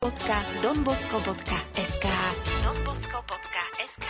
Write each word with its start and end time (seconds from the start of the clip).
www.donbosco.sk 0.00 2.06
donbosco.sk 2.64 4.06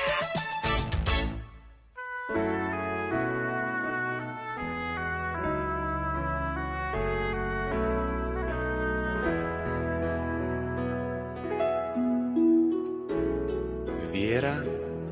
Viera 14.14 14.62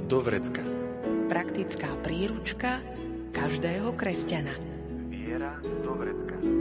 do 0.07 0.23
vrecka. 0.23 0.63
Praktická 1.27 1.91
príručka 2.07 2.79
každého 3.35 3.99
kresťana. 3.99 4.55
Viera 5.11 5.59
do 5.83 5.99
vrecka. 5.99 6.58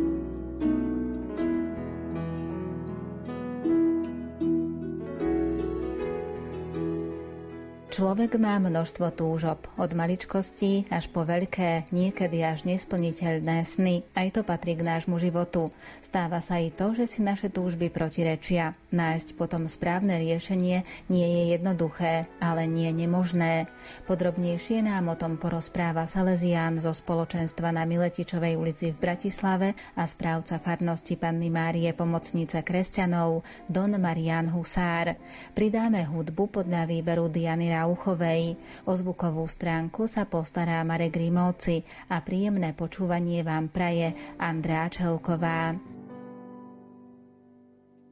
Človek 8.18 8.42
má 8.42 8.58
množstvo 8.58 9.14
túžob, 9.14 9.70
od 9.78 9.94
maličkosti 9.94 10.90
až 10.90 11.06
po 11.14 11.22
veľké, 11.22 11.94
niekedy 11.94 12.42
až 12.42 12.66
nesplniteľné 12.66 13.62
sny. 13.62 14.10
Aj 14.18 14.34
to 14.34 14.42
patrí 14.42 14.74
k 14.74 14.82
nášmu 14.82 15.22
životu. 15.22 15.70
Stáva 16.02 16.42
sa 16.42 16.58
i 16.58 16.74
to, 16.74 16.98
že 16.98 17.06
si 17.06 17.20
naše 17.22 17.54
túžby 17.54 17.94
protirečia. 17.94 18.74
Nájsť 18.90 19.38
potom 19.38 19.70
správne 19.70 20.18
riešenie 20.18 20.82
nie 21.14 21.28
je 21.30 21.44
jednoduché, 21.62 22.26
ale 22.42 22.66
nie 22.66 22.90
nemožné. 22.90 23.70
Podrobnejšie 24.10 24.82
nám 24.82 25.14
o 25.14 25.16
tom 25.20 25.38
porozpráva 25.38 26.10
Salesián 26.10 26.82
zo 26.82 26.98
spoločenstva 26.98 27.70
na 27.70 27.86
Miletičovej 27.86 28.58
ulici 28.58 28.90
v 28.90 28.98
Bratislave 28.98 29.78
a 29.94 30.10
správca 30.10 30.58
farnosti 30.58 31.22
Panny 31.22 31.54
Márie 31.54 31.94
Pomocnice 31.94 32.66
kresťanov 32.66 33.46
Don 33.70 33.94
Marian 34.02 34.50
Husár. 34.50 35.14
Pridáme 35.54 36.02
hudbu 36.02 36.50
podľa 36.50 36.90
výberu 36.90 37.30
Diany 37.30 37.70
Rau 37.70 38.07
Rauchovej. 38.08 38.56
O 38.88 38.96
zvukovú 38.96 39.44
stránku 39.44 40.08
sa 40.08 40.24
postará 40.24 40.80
Marek 40.88 41.20
Rimovci 41.20 41.84
a 42.08 42.24
príjemné 42.24 42.72
počúvanie 42.72 43.44
vám 43.44 43.68
praje 43.68 44.16
Andrá 44.40 44.88
Čelková. 44.88 45.76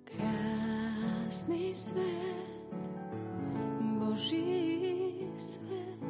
Krásny 0.03 1.71
svet, 1.71 2.75
Boží 4.03 5.31
svet, 5.39 6.03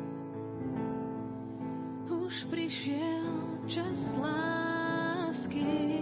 už 2.10 2.50
prišiel 2.50 3.62
čas 3.70 4.18
lásky. 4.18 6.02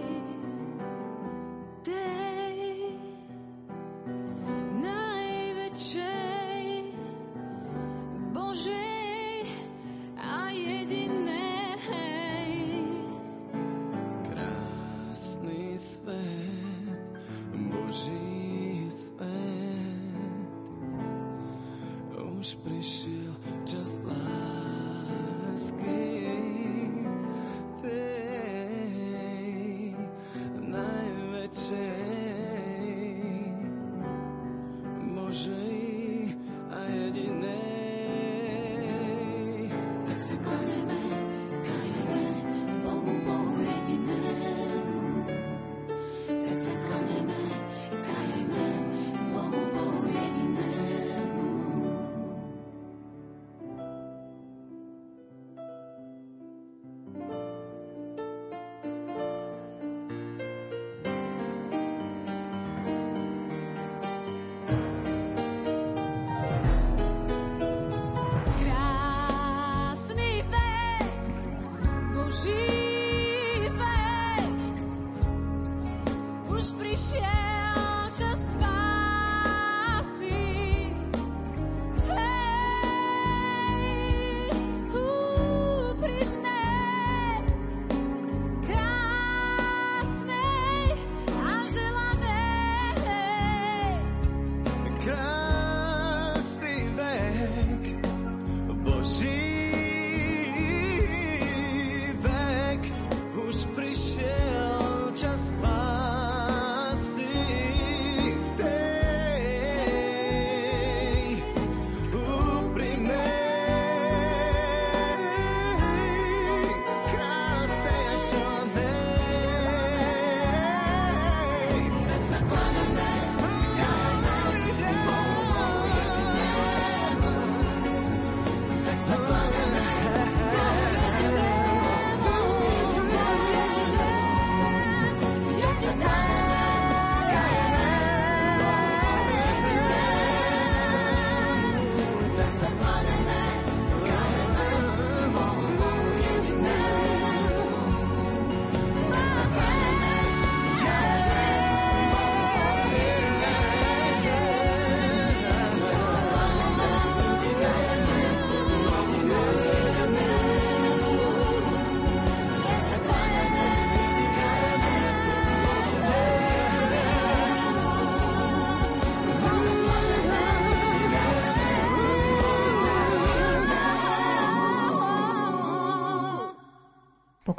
changer. 8.54 8.83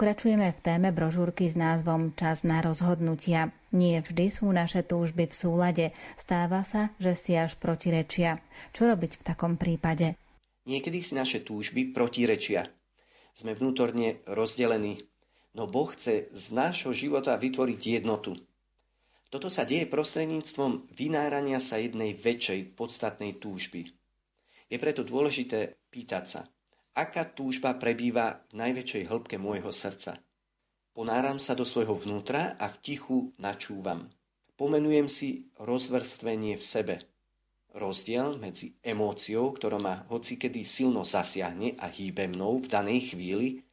Pokračujeme 0.05 0.53
v 0.53 0.61
téme 0.61 0.93
brožúrky 0.93 1.49
s 1.49 1.57
názvom 1.57 2.13
Čas 2.13 2.45
na 2.45 2.61
rozhodnutia. 2.61 3.57
Nie 3.73 4.05
vždy 4.05 4.29
sú 4.29 4.53
naše 4.53 4.85
túžby 4.85 5.25
v 5.25 5.33
súlade. 5.33 5.87
Stáva 6.21 6.61
sa, 6.61 6.93
že 7.01 7.17
si 7.17 7.33
až 7.33 7.57
protirečia. 7.57 8.37
Čo 8.77 8.93
robiť 8.93 9.17
v 9.17 9.23
takom 9.25 9.57
prípade? 9.57 10.13
Niekedy 10.69 11.01
si 11.01 11.17
naše 11.17 11.41
túžby 11.41 11.97
protirečia. 11.97 12.69
Sme 13.33 13.57
vnútorne 13.57 14.21
rozdelení, 14.29 15.09
no 15.57 15.73
Boh 15.73 15.89
chce 15.89 16.29
z 16.37 16.45
nášho 16.53 16.93
života 16.93 17.41
vytvoriť 17.41 18.05
jednotu. 18.05 18.37
Toto 19.33 19.49
sa 19.49 19.65
deje 19.65 19.89
prostredníctvom 19.89 20.93
vynárania 20.93 21.65
sa 21.65 21.81
jednej 21.81 22.13
väčšej 22.13 22.77
podstatnej 22.77 23.41
túžby. 23.41 23.89
Je 24.69 24.77
preto 24.77 25.01
dôležité 25.01 25.81
pýtať 25.89 26.25
sa– 26.29 26.43
aká 26.95 27.27
túžba 27.27 27.75
prebýva 27.75 28.47
v 28.55 28.63
najväčšej 28.63 29.05
hĺbke 29.11 29.37
môjho 29.37 29.75
srdca. 29.75 30.23
Ponáram 30.95 31.43
sa 31.43 31.59
do 31.59 31.67
svojho 31.67 31.99
vnútra 31.99 32.55
a 32.55 32.71
v 32.71 32.77
tichu 32.79 33.19
načúvam. 33.37 34.15
Pomenujem 34.55 35.11
si 35.11 35.51
rozvrstvenie 35.59 36.55
v 36.55 36.65
sebe. 36.65 36.97
Rozdiel 37.75 38.39
medzi 38.39 38.79
emóciou, 38.79 39.51
ktorá 39.51 39.83
ma 39.83 40.07
hocikedy 40.07 40.63
silno 40.63 41.03
zasiahne 41.03 41.75
a 41.83 41.91
hýbe 41.91 42.31
mnou 42.31 42.63
v 42.63 42.71
danej 42.71 43.11
chvíli, 43.11 43.67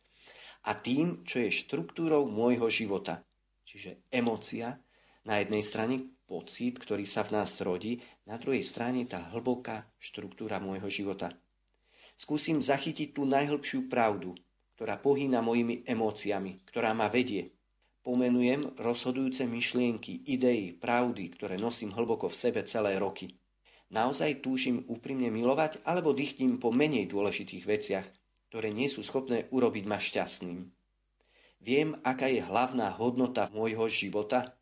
a 0.66 0.78
tým, 0.78 1.26
čo 1.26 1.42
je 1.42 1.50
štruktúrou 1.54 2.30
môjho 2.30 2.70
života. 2.70 3.26
Čiže 3.66 4.06
emócia, 4.14 4.78
na 5.26 5.42
jednej 5.42 5.62
strane 5.62 5.96
pocit, 6.26 6.82
ktorý 6.82 7.06
sa 7.06 7.26
v 7.26 7.38
nás 7.38 7.62
rodí, 7.62 8.02
na 8.26 8.38
druhej 8.42 8.62
strane 8.66 9.06
tá 9.06 9.22
hlboká 9.34 9.90
štruktúra 10.02 10.58
môjho 10.58 10.90
života. 10.90 11.34
Skúsim 12.22 12.62
zachytiť 12.62 13.18
tú 13.18 13.26
najhlbšiu 13.26 13.90
pravdu, 13.90 14.38
ktorá 14.78 15.02
pohýna 15.02 15.42
mojimi 15.42 15.82
emóciami, 15.90 16.62
ktorá 16.70 16.94
ma 16.94 17.10
vedie. 17.10 17.58
Pomenujem 18.06 18.78
rozhodujúce 18.78 19.50
myšlienky, 19.50 20.30
idei, 20.30 20.70
pravdy, 20.70 21.34
ktoré 21.34 21.58
nosím 21.58 21.90
hlboko 21.98 22.30
v 22.30 22.38
sebe 22.38 22.62
celé 22.62 23.02
roky. 23.02 23.42
Naozaj 23.90 24.46
túžim 24.46 24.86
úprimne 24.86 25.34
milovať 25.34 25.82
alebo 25.82 26.14
dychtím 26.14 26.62
po 26.62 26.70
menej 26.70 27.10
dôležitých 27.10 27.66
veciach, 27.66 28.06
ktoré 28.54 28.70
nie 28.70 28.86
sú 28.86 29.02
schopné 29.02 29.50
urobiť 29.50 29.84
ma 29.90 29.98
šťastným. 29.98 30.70
Viem, 31.58 31.98
aká 32.06 32.30
je 32.30 32.46
hlavná 32.46 32.94
hodnota 33.02 33.50
môjho 33.50 33.90
života. 33.90 34.54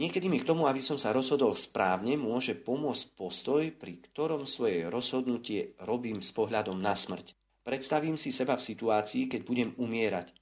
Niekedy 0.00 0.32
mi 0.32 0.40
k 0.40 0.48
tomu, 0.48 0.64
aby 0.64 0.80
som 0.80 0.96
sa 0.96 1.12
rozhodol 1.12 1.52
správne, 1.52 2.16
môže 2.16 2.56
pomôcť 2.56 3.20
postoj, 3.20 3.68
pri 3.76 4.00
ktorom 4.00 4.48
svoje 4.48 4.88
rozhodnutie 4.88 5.76
robím 5.84 6.24
s 6.24 6.32
pohľadom 6.32 6.80
na 6.80 6.96
smrť. 6.96 7.36
Predstavím 7.60 8.16
si 8.16 8.32
seba 8.32 8.56
v 8.56 8.64
situácii, 8.64 9.28
keď 9.28 9.40
budem 9.44 9.70
umierať 9.76 10.32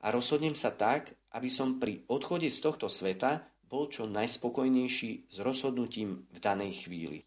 a 0.00 0.14
rozhodnem 0.14 0.56
sa 0.56 0.72
tak, 0.72 1.12
aby 1.36 1.48
som 1.52 1.76
pri 1.76 2.06
odchode 2.08 2.48
z 2.48 2.58
tohto 2.62 2.88
sveta 2.88 3.44
bol 3.68 3.86
čo 3.86 4.08
najspokojnejší 4.08 5.30
s 5.30 5.36
rozhodnutím 5.44 6.26
v 6.32 6.38
danej 6.40 6.86
chvíli. 6.86 7.26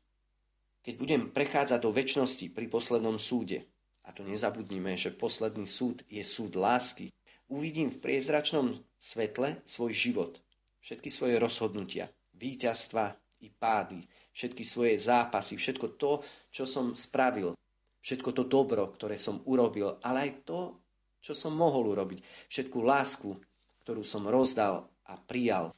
Keď 0.83 0.95
budem 0.99 1.21
prechádzať 1.31 1.79
do 1.79 1.95
väčšnosti 1.95 2.51
pri 2.51 2.67
poslednom 2.67 3.15
súde, 3.15 3.67
a 4.03 4.11
to 4.11 4.27
nezabudnime, 4.27 4.99
že 4.99 5.15
posledný 5.15 5.63
súd 5.63 6.03
je 6.11 6.19
súd 6.23 6.59
lásky, 6.59 7.07
uvidím 7.47 7.87
v 7.87 8.01
priezračnom 8.03 8.75
svetle 8.99 9.63
svoj 9.63 9.95
život, 9.95 10.43
všetky 10.83 11.07
svoje 11.07 11.39
rozhodnutia, 11.39 12.11
víťazstva 12.35 13.15
i 13.39 13.47
pády, 13.47 14.03
všetky 14.35 14.67
svoje 14.67 14.99
zápasy, 14.99 15.55
všetko 15.55 15.95
to, 15.95 16.19
čo 16.51 16.67
som 16.67 16.91
spravil, 16.91 17.55
všetko 18.03 18.29
to 18.35 18.43
dobro, 18.43 18.91
ktoré 18.91 19.15
som 19.15 19.39
urobil, 19.47 19.95
ale 20.03 20.27
aj 20.27 20.31
to, 20.43 20.59
čo 21.23 21.31
som 21.31 21.55
mohol 21.55 21.95
urobiť, 21.95 22.19
všetku 22.51 22.77
lásku, 22.83 23.31
ktorú 23.87 24.03
som 24.03 24.27
rozdal 24.27 24.91
a 25.07 25.15
prijal. 25.15 25.71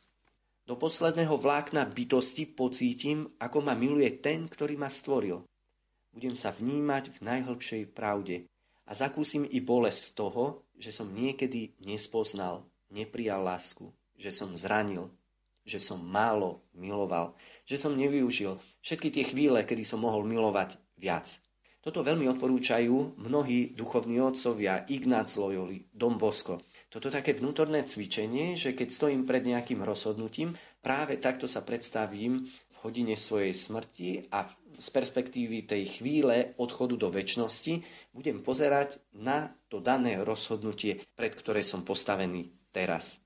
Do 0.66 0.74
posledného 0.74 1.38
vlákna 1.38 1.86
bytosti 1.86 2.50
pocítim, 2.50 3.30
ako 3.38 3.62
ma 3.62 3.78
miluje 3.78 4.10
ten, 4.18 4.50
ktorý 4.50 4.82
ma 4.82 4.90
stvoril. 4.90 5.46
Budem 6.10 6.34
sa 6.34 6.50
vnímať 6.50 7.14
v 7.14 7.20
najhlbšej 7.22 7.84
pravde 7.94 8.50
a 8.90 8.92
zakúsim 8.98 9.46
i 9.46 9.62
bolesť 9.62 10.18
toho, 10.18 10.66
že 10.74 10.90
som 10.90 11.14
niekedy 11.14 11.78
nespoznal, 11.86 12.66
neprijal 12.90 13.46
lásku, 13.46 13.94
že 14.16 14.32
som 14.32 14.56
zranil, 14.56 15.12
že 15.66 15.82
som 15.82 16.00
málo 16.00 16.64
miloval, 16.78 17.34
že 17.66 17.76
som 17.76 17.98
nevyužil 17.98 18.58
všetky 18.86 19.10
tie 19.12 19.24
chvíle, 19.26 19.66
kedy 19.66 19.82
som 19.82 20.04
mohol 20.04 20.24
milovať 20.24 20.78
viac. 20.96 21.42
Toto 21.86 22.02
veľmi 22.02 22.26
odporúčajú 22.34 23.22
mnohí 23.22 23.78
duchovní 23.78 24.18
otcovia, 24.18 24.90
Ignác 24.90 25.30
Loyoli, 25.38 25.86
Dom 25.94 26.18
Bosko. 26.18 26.66
Toto 26.90 27.14
také 27.14 27.38
vnútorné 27.38 27.86
cvičenie, 27.86 28.58
že 28.58 28.74
keď 28.74 28.90
stojím 28.90 29.22
pred 29.22 29.46
nejakým 29.46 29.86
rozhodnutím, 29.86 30.58
práve 30.82 31.22
takto 31.22 31.46
sa 31.46 31.62
predstavím 31.62 32.42
v 32.50 32.76
hodine 32.82 33.14
svojej 33.14 33.54
smrti 33.54 34.34
a 34.34 34.50
z 34.76 34.88
perspektívy 34.90 35.70
tej 35.70 36.02
chvíle 36.02 36.58
odchodu 36.58 36.98
do 36.98 37.14
väčšnosti 37.14 37.86
budem 38.18 38.42
pozerať 38.42 38.98
na 39.16 39.54
to 39.70 39.78
dané 39.78 40.20
rozhodnutie, 40.26 41.06
pred 41.14 41.38
ktoré 41.38 41.62
som 41.62 41.86
postavený 41.86 42.50
teraz. 42.74 43.25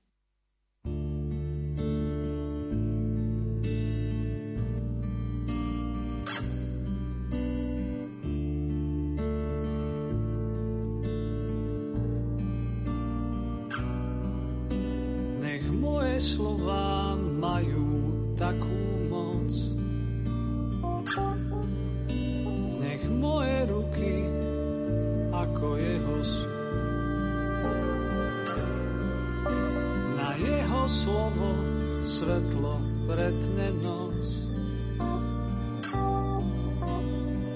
Svetlo 32.20 32.76
pretne 33.08 33.68
noc. 33.80 34.24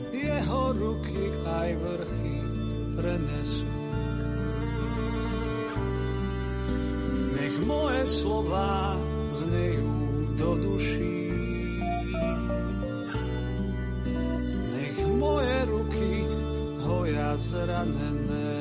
Jeho 0.09 0.63
ruky 0.73 1.25
aj 1.45 1.71
vrchy 1.85 2.37
prenesú. 2.97 3.75
moje 7.65 8.03
slova 8.05 9.01
znejú 9.33 9.93
do 10.37 10.51
duší. 10.61 11.17
Nech 14.69 14.99
moje 15.17 15.57
ruky 15.65 16.13
hoja 16.85 17.33
zranené. 17.41 18.53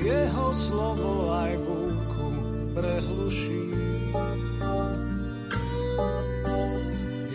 Jeho 0.00 0.48
slovo 0.56 1.36
aj 1.36 1.57
prehluší. 2.78 3.62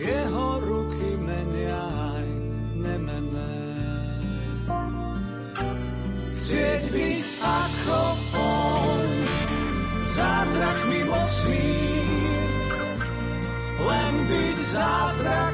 Jeho 0.00 0.46
ruky 0.64 1.10
menia 1.20 1.84
aj 2.16 2.28
nemené. 2.80 3.56
Chcieť 6.36 6.82
byť 6.92 7.26
ako 7.40 8.00
on, 8.36 9.08
zázrakmi 10.12 11.00
mocný, 11.08 11.72
len 13.80 14.14
byť 14.28 14.56
zázrakom, 14.76 15.53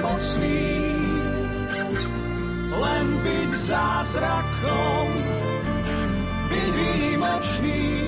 mocný, 0.00 0.66
len 2.74 3.06
byť 3.24 3.50
zázrakom, 3.50 5.08
byť 6.50 6.72
výnimočný 6.74 8.04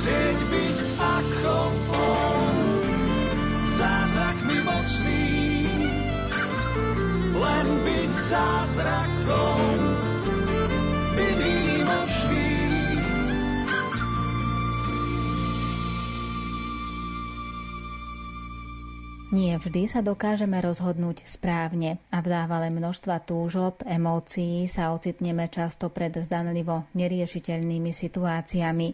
chcieť 0.00 0.38
byť 0.48 0.78
ako 0.96 1.56
on. 1.92 2.56
Zázrakmi 3.68 4.58
mocný, 4.64 5.28
len 7.36 7.66
byť 7.84 8.10
zázrakom, 8.32 9.79
Nie 19.30 19.62
vždy 19.62 19.86
sa 19.86 20.02
dokážeme 20.02 20.58
rozhodnúť 20.58 21.22
správne 21.22 22.02
a 22.10 22.18
v 22.18 22.34
závale 22.34 22.66
množstva 22.66 23.22
túžob, 23.22 23.78
emócií 23.86 24.66
sa 24.66 24.90
ocitneme 24.90 25.46
často 25.46 25.86
pred 25.86 26.10
zdanlivo 26.18 26.90
neriešiteľnými 26.98 27.94
situáciami 27.94 28.88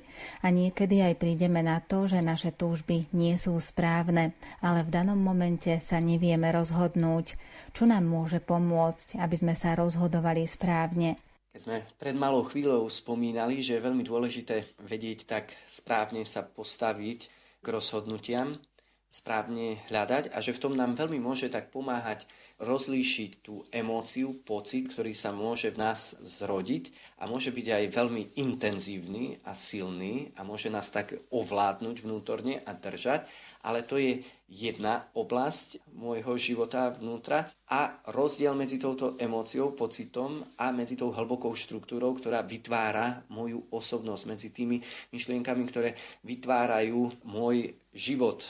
a 0.44 0.52
niekedy 0.52 1.00
aj 1.08 1.16
prídeme 1.16 1.64
na 1.64 1.80
to, 1.80 2.04
že 2.04 2.20
naše 2.20 2.52
túžby 2.52 3.08
nie 3.16 3.40
sú 3.40 3.56
správne, 3.56 4.36
ale 4.60 4.84
v 4.84 4.92
danom 4.92 5.16
momente 5.16 5.80
sa 5.80 6.04
nevieme 6.04 6.52
rozhodnúť. 6.52 7.40
Čo 7.72 7.88
nám 7.88 8.04
môže 8.04 8.36
pomôcť, 8.44 9.16
aby 9.16 9.40
sme 9.40 9.56
sa 9.56 9.72
rozhodovali 9.72 10.44
správne? 10.44 11.16
Keď 11.56 11.60
sme 11.64 11.80
pred 11.96 12.12
malou 12.12 12.44
chvíľou 12.44 12.84
spomínali, 12.92 13.64
že 13.64 13.80
je 13.80 13.86
veľmi 13.88 14.04
dôležité 14.04 14.84
vedieť 14.84 15.24
tak 15.24 15.56
správne 15.64 16.28
sa 16.28 16.44
postaviť 16.44 17.20
k 17.64 17.66
rozhodnutiam, 17.72 18.60
správne 19.06 19.80
hľadať 19.88 20.34
a 20.34 20.38
že 20.42 20.52
v 20.52 20.62
tom 20.62 20.74
nám 20.74 20.98
veľmi 20.98 21.22
môže 21.22 21.48
tak 21.48 21.70
pomáhať 21.70 22.26
rozlíšiť 22.56 23.44
tú 23.44 23.68
emóciu, 23.68 24.32
pocit, 24.40 24.88
ktorý 24.88 25.12
sa 25.12 25.28
môže 25.28 25.68
v 25.68 25.80
nás 25.80 26.16
zrodiť 26.24 26.88
a 27.20 27.28
môže 27.28 27.52
byť 27.52 27.66
aj 27.68 27.84
veľmi 27.92 28.22
intenzívny 28.40 29.44
a 29.44 29.52
silný 29.52 30.32
a 30.36 30.40
môže 30.40 30.72
nás 30.72 30.88
tak 30.88 31.20
ovládnuť 31.28 31.96
vnútorne 32.00 32.64
a 32.64 32.72
držať, 32.72 33.28
ale 33.60 33.84
to 33.84 34.00
je 34.00 34.24
jedna 34.48 35.04
oblasť 35.12 35.84
môjho 36.00 36.32
života 36.40 36.96
vnútra 36.96 37.44
a 37.68 38.00
rozdiel 38.08 38.56
medzi 38.56 38.80
touto 38.80 39.20
emóciou, 39.20 39.76
pocitom 39.76 40.40
a 40.56 40.72
medzi 40.72 40.96
tou 40.96 41.12
hlbokou 41.12 41.52
štruktúrou, 41.52 42.16
ktorá 42.16 42.40
vytvára 42.40 43.20
moju 43.28 43.68
osobnosť, 43.68 44.22
medzi 44.32 44.48
tými 44.48 44.80
myšlienkami, 45.12 45.62
ktoré 45.68 45.92
vytvárajú 46.24 47.20
môj 47.28 47.76
život 47.92 48.40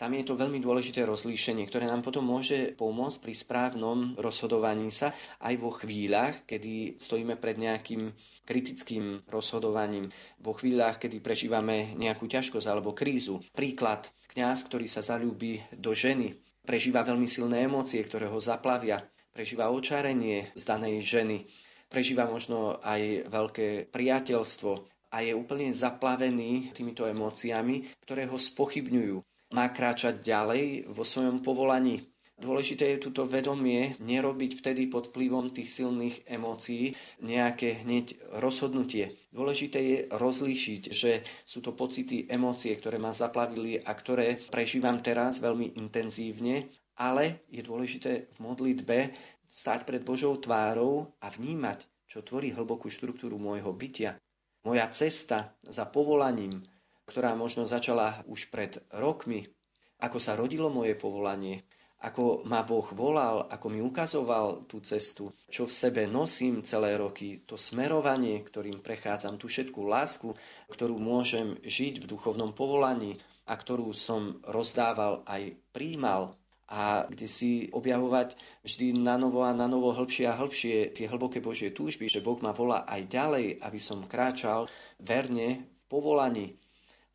tam 0.00 0.16
je 0.16 0.24
to 0.24 0.32
veľmi 0.32 0.64
dôležité 0.64 1.04
rozlíšenie, 1.04 1.68
ktoré 1.68 1.84
nám 1.84 2.00
potom 2.00 2.24
môže 2.24 2.72
pomôcť 2.72 3.20
pri 3.20 3.34
správnom 3.36 4.16
rozhodovaní 4.16 4.88
sa 4.88 5.12
aj 5.44 5.60
vo 5.60 5.68
chvíľach, 5.76 6.48
kedy 6.48 6.96
stojíme 6.96 7.36
pred 7.36 7.60
nejakým 7.60 8.08
kritickým 8.48 9.20
rozhodovaním, 9.28 10.08
vo 10.40 10.56
chvíľach, 10.56 10.96
kedy 10.96 11.20
prežívame 11.20 11.92
nejakú 12.00 12.24
ťažkosť 12.24 12.64
alebo 12.72 12.96
krízu. 12.96 13.44
Príklad, 13.52 14.08
kňaz, 14.32 14.72
ktorý 14.72 14.88
sa 14.88 15.04
zalúbi 15.04 15.60
do 15.76 15.92
ženy, 15.92 16.32
prežíva 16.64 17.04
veľmi 17.04 17.28
silné 17.28 17.68
emócie, 17.68 18.00
ktoré 18.00 18.32
ho 18.32 18.40
zaplavia, 18.40 19.04
prežíva 19.36 19.68
očarenie 19.68 20.48
z 20.56 20.62
danej 20.64 21.04
ženy, 21.04 21.44
prežíva 21.92 22.24
možno 22.24 22.80
aj 22.80 23.28
veľké 23.28 23.92
priateľstvo 23.92 24.72
a 25.12 25.16
je 25.20 25.36
úplne 25.36 25.76
zaplavený 25.76 26.72
týmito 26.72 27.04
emóciami, 27.04 27.84
ktoré 28.00 28.24
ho 28.32 28.40
spochybňujú 28.40 29.29
má 29.50 29.70
kráčať 29.70 30.22
ďalej 30.22 30.90
vo 30.90 31.02
svojom 31.02 31.42
povolaní. 31.42 32.10
Dôležité 32.40 32.96
je 32.96 33.04
túto 33.04 33.28
vedomie 33.28 34.00
nerobiť 34.00 34.64
vtedy 34.64 34.88
pod 34.88 35.12
vplyvom 35.12 35.52
tých 35.52 35.68
silných 35.68 36.24
emócií 36.24 36.96
nejaké 37.20 37.84
hneď 37.84 38.16
rozhodnutie. 38.40 39.12
Dôležité 39.28 39.78
je 39.84 39.98
rozlíšiť, 40.08 40.82
že 40.88 41.20
sú 41.44 41.60
to 41.60 41.76
pocity, 41.76 42.24
emócie, 42.32 42.72
ktoré 42.72 42.96
ma 42.96 43.12
zaplavili 43.12 43.76
a 43.76 43.92
ktoré 43.92 44.40
prežívam 44.48 45.04
teraz 45.04 45.36
veľmi 45.36 45.76
intenzívne, 45.76 46.72
ale 46.96 47.44
je 47.52 47.60
dôležité 47.60 48.32
v 48.32 48.38
modlitbe 48.40 49.12
stať 49.44 49.84
pred 49.84 50.00
Božou 50.00 50.32
tvárou 50.40 51.12
a 51.20 51.28
vnímať, 51.28 51.84
čo 52.08 52.24
tvorí 52.24 52.56
hlbokú 52.56 52.88
štruktúru 52.88 53.36
môjho 53.36 53.68
bytia. 53.76 54.16
Moja 54.64 54.88
cesta 54.92 55.56
za 55.60 55.84
povolaním, 55.92 56.64
ktorá 57.10 57.34
možno 57.34 57.66
začala 57.66 58.22
už 58.30 58.54
pred 58.54 58.78
rokmi, 58.94 59.50
ako 59.98 60.22
sa 60.22 60.38
rodilo 60.38 60.70
moje 60.70 60.94
povolanie, 60.94 61.66
ako 62.00 62.48
ma 62.48 62.64
Boh 62.64 62.88
volal, 62.96 63.44
ako 63.52 63.66
mi 63.68 63.84
ukazoval 63.84 64.64
tú 64.64 64.80
cestu, 64.80 65.36
čo 65.52 65.68
v 65.68 65.76
sebe 65.76 66.02
nosím 66.08 66.64
celé 66.64 66.96
roky, 66.96 67.44
to 67.44 67.60
smerovanie, 67.60 68.40
ktorým 68.40 68.80
prechádzam, 68.80 69.36
tú 69.36 69.52
všetkú 69.52 69.84
lásku, 69.84 70.32
ktorú 70.72 70.96
môžem 70.96 71.60
žiť 71.60 72.00
v 72.00 72.08
duchovnom 72.08 72.56
povolaní 72.56 73.20
a 73.44 73.52
ktorú 73.52 73.92
som 73.92 74.40
rozdával 74.48 75.20
aj 75.28 75.60
príjmal. 75.76 76.40
A 76.70 77.02
kde 77.10 77.26
si 77.26 77.66
objavovať 77.74 78.38
vždy 78.62 78.94
na 78.94 79.18
novo 79.18 79.42
a 79.42 79.50
na 79.50 79.66
novo 79.66 79.90
hĺbšie 79.90 80.30
a 80.30 80.38
hĺbšie 80.38 80.94
tie 80.94 81.10
hlboké 81.10 81.42
Božie 81.42 81.74
túžby, 81.74 82.06
že 82.06 82.22
Boh 82.22 82.38
ma 82.38 82.54
volá 82.54 82.86
aj 82.86 83.10
ďalej, 83.10 83.58
aby 83.58 83.80
som 83.82 84.06
kráčal 84.06 84.70
verne 85.02 85.66
v 85.66 85.82
povolaní, 85.90 86.59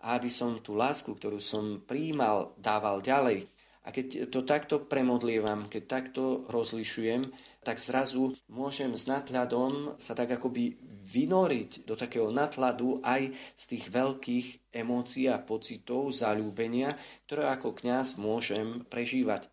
a 0.05 0.21
aby 0.21 0.29
som 0.29 0.62
tú 0.62 0.77
lásku, 0.77 1.09
ktorú 1.17 1.41
som 1.41 1.81
príjmal, 1.81 2.53
dával 2.62 3.01
ďalej. 3.01 3.50
A 3.85 3.93
keď 3.93 4.29
to 4.29 4.45
takto 4.45 4.85
premodlievam, 4.85 5.65
keď 5.65 5.83
takto 5.89 6.45
rozlišujem, 6.50 7.33
tak 7.65 7.81
zrazu 7.81 8.38
môžem 8.45 8.93
s 8.93 9.09
nadhľadom 9.09 9.97
sa 9.97 10.13
tak 10.13 10.38
akoby 10.38 10.77
vynoriť 11.05 11.89
do 11.89 11.97
takého 11.97 12.29
nadhľadu 12.29 13.01
aj 13.01 13.33
z 13.57 13.63
tých 13.65 13.85
veľkých 13.89 14.47
emócií 14.74 15.25
a 15.29 15.41
pocitov 15.41 16.13
zalúbenia, 16.13 16.97
ktoré 17.25 17.50
ako 17.50 17.77
kňaz 17.77 18.21
môžem 18.21 18.85
prežívať. 18.89 19.50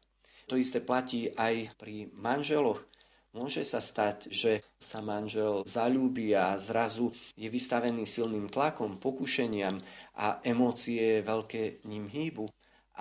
To 0.48 0.60
isté 0.60 0.84
platí 0.84 1.32
aj 1.32 1.72
pri 1.80 2.12
manželoch. 2.12 2.84
Môže 3.32 3.64
sa 3.64 3.80
stať, 3.80 4.28
že 4.28 4.60
sa 4.76 5.00
manžel 5.00 5.64
zalúbi 5.64 6.36
a 6.36 6.52
zrazu 6.60 7.16
je 7.32 7.48
vystavený 7.48 8.04
silným 8.04 8.52
tlakom, 8.52 9.00
pokušeniam 9.00 9.80
a 10.20 10.44
emócie 10.44 11.24
veľké 11.24 11.88
ním 11.88 12.12
hýbu. 12.12 12.44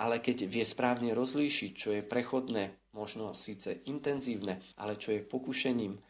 Ale 0.00 0.24
keď 0.24 0.48
vie 0.48 0.64
správne 0.64 1.12
rozlíšiť, 1.12 1.72
čo 1.76 1.92
je 1.92 2.00
prechodné, 2.00 2.72
možno 2.96 3.36
síce 3.36 3.84
intenzívne, 3.84 4.56
ale 4.80 4.96
čo 4.96 5.12
je 5.12 5.20
pokušením 5.20 6.00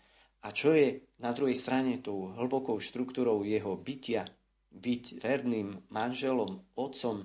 a 0.42 0.48
čo 0.50 0.74
je 0.74 1.02
na 1.22 1.30
druhej 1.34 1.54
strane 1.54 1.98
tou 1.98 2.34
hlbokou 2.34 2.78
štruktúrou 2.78 3.46
jeho 3.46 3.78
bytia, 3.78 4.26
byť 4.72 5.22
verným 5.22 5.82
manželom, 5.92 6.62
otcom, 6.74 7.22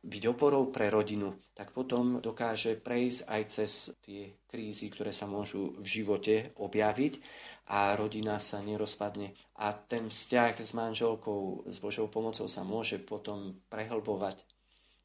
byť 0.00 0.22
oporou 0.32 0.72
pre 0.72 0.88
rodinu, 0.88 1.36
tak 1.52 1.76
potom 1.76 2.24
dokáže 2.24 2.80
prejsť 2.80 3.20
aj 3.28 3.42
cez 3.52 3.72
tie 4.00 4.32
krízy, 4.48 4.88
ktoré 4.88 5.12
sa 5.12 5.28
môžu 5.28 5.76
v 5.76 5.86
živote 5.86 6.56
objaviť 6.56 7.20
a 7.68 7.92
rodina 8.00 8.40
sa 8.40 8.64
nerozpadne. 8.64 9.36
A 9.60 9.76
ten 9.76 10.08
vzťah 10.08 10.56
s 10.56 10.72
manželkou, 10.72 11.68
s 11.68 11.76
Božou 11.84 12.08
pomocou 12.08 12.48
sa 12.48 12.64
môže 12.64 12.96
potom 12.96 13.60
prehlbovať, 13.68 14.40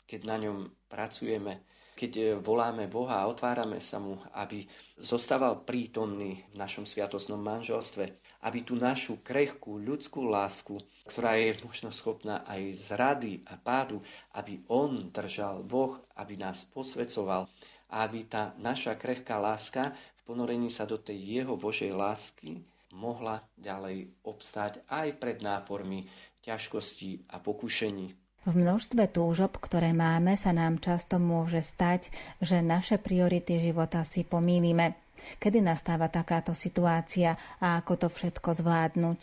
keď 0.07 0.21
na 0.23 0.35
ňom 0.39 0.57
pracujeme, 0.87 1.59
keď 1.95 2.43
voláme 2.43 2.91
Boha 2.91 3.23
a 3.23 3.27
otvárame 3.31 3.79
sa 3.79 4.03
mu, 4.03 4.19
aby 4.35 4.67
zostával 4.99 5.63
prítomný 5.63 6.43
v 6.51 6.55
našom 6.59 6.83
sviatosnom 6.83 7.39
manželstve, 7.39 8.19
aby 8.43 8.59
tú 8.67 8.75
našu 8.75 9.23
krehkú 9.23 9.79
ľudskú 9.79 10.27
lásku, 10.27 10.75
ktorá 11.07 11.39
je 11.39 11.55
možno 11.63 11.95
schopná 11.95 12.43
aj 12.43 12.61
z 12.75 12.87
rady 12.99 13.33
a 13.47 13.55
pádu, 13.55 14.03
aby 14.35 14.59
On 14.67 15.07
držal 15.07 15.63
Boh, 15.63 16.03
aby 16.19 16.35
nás 16.35 16.67
posvecoval 16.67 17.47
a 17.89 17.95
aby 18.03 18.27
tá 18.27 18.51
naša 18.59 18.99
krehká 18.99 19.39
láska 19.39 19.95
v 19.95 20.21
ponorení 20.27 20.67
sa 20.67 20.83
do 20.83 20.99
tej 20.99 21.39
Jeho 21.39 21.55
Božej 21.55 21.95
lásky 21.95 22.59
mohla 22.91 23.43
ďalej 23.55 24.11
obstáť 24.23 24.83
aj 24.87 25.15
pred 25.19 25.39
nápormi 25.39 26.07
ťažkostí 26.43 27.27
a 27.31 27.39
pokušení. 27.39 28.24
V 28.45 28.53
množstve 28.53 29.09
túžob, 29.09 29.57
ktoré 29.57 29.89
máme, 29.89 30.37
sa 30.37 30.53
nám 30.53 30.77
často 30.77 31.17
môže 31.17 31.65
stať, 31.65 32.13
že 32.37 32.61
naše 32.61 33.01
priority 33.01 33.57
života 33.57 34.05
si 34.05 34.21
pomýlime. 34.21 35.01
Kedy 35.41 35.65
nastáva 35.65 36.13
takáto 36.13 36.53
situácia 36.53 37.33
a 37.57 37.81
ako 37.81 38.05
to 38.05 38.07
všetko 38.13 38.49
zvládnuť? 38.53 39.19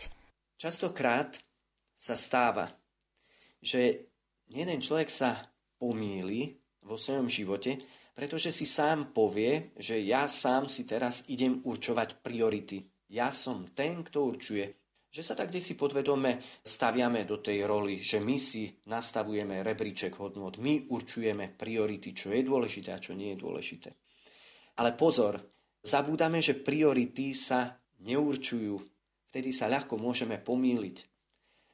Častokrát 0.59 1.39
sa 1.95 2.19
stáva, 2.19 2.67
že 3.63 4.11
jeden 4.51 4.83
človek 4.83 5.07
sa 5.07 5.39
pomýli 5.79 6.59
vo 6.83 6.99
svojom 6.99 7.31
živote, 7.31 7.79
pretože 8.19 8.51
si 8.51 8.67
sám 8.67 9.15
povie, 9.15 9.71
že 9.79 10.03
ja 10.03 10.27
sám 10.27 10.67
si 10.67 10.83
teraz 10.83 11.31
idem 11.31 11.63
určovať 11.63 12.27
priority. 12.27 12.91
Ja 13.07 13.31
som 13.31 13.71
ten, 13.71 14.03
kto 14.03 14.35
určuje. 14.35 14.82
Že 15.13 15.23
sa 15.23 15.35
tak 15.37 15.53
si 15.53 15.77
podvedome 15.77 16.41
staviame 16.65 17.29
do 17.29 17.37
tej 17.37 17.69
roli, 17.69 18.01
že 18.01 18.17
my 18.17 18.41
si 18.41 18.73
nastavujeme 18.89 19.61
rebríček 19.61 20.17
hodnot, 20.17 20.57
my 20.57 20.89
určujeme 20.89 21.53
priority, 21.53 22.17
čo 22.17 22.33
je 22.33 22.41
dôležité 22.41 22.97
a 22.97 23.03
čo 23.03 23.13
nie 23.13 23.37
je 23.37 23.43
dôležité. 23.45 23.93
Ale 24.81 24.97
pozor, 24.97 25.53
Zabúdame, 25.83 26.39
že 26.39 26.55
priority 26.55 27.35
sa 27.35 27.75
neurčujú. 28.07 28.79
Vtedy 29.35 29.51
sa 29.51 29.67
ľahko 29.67 29.99
môžeme 29.99 30.39
pomýliť. 30.39 30.97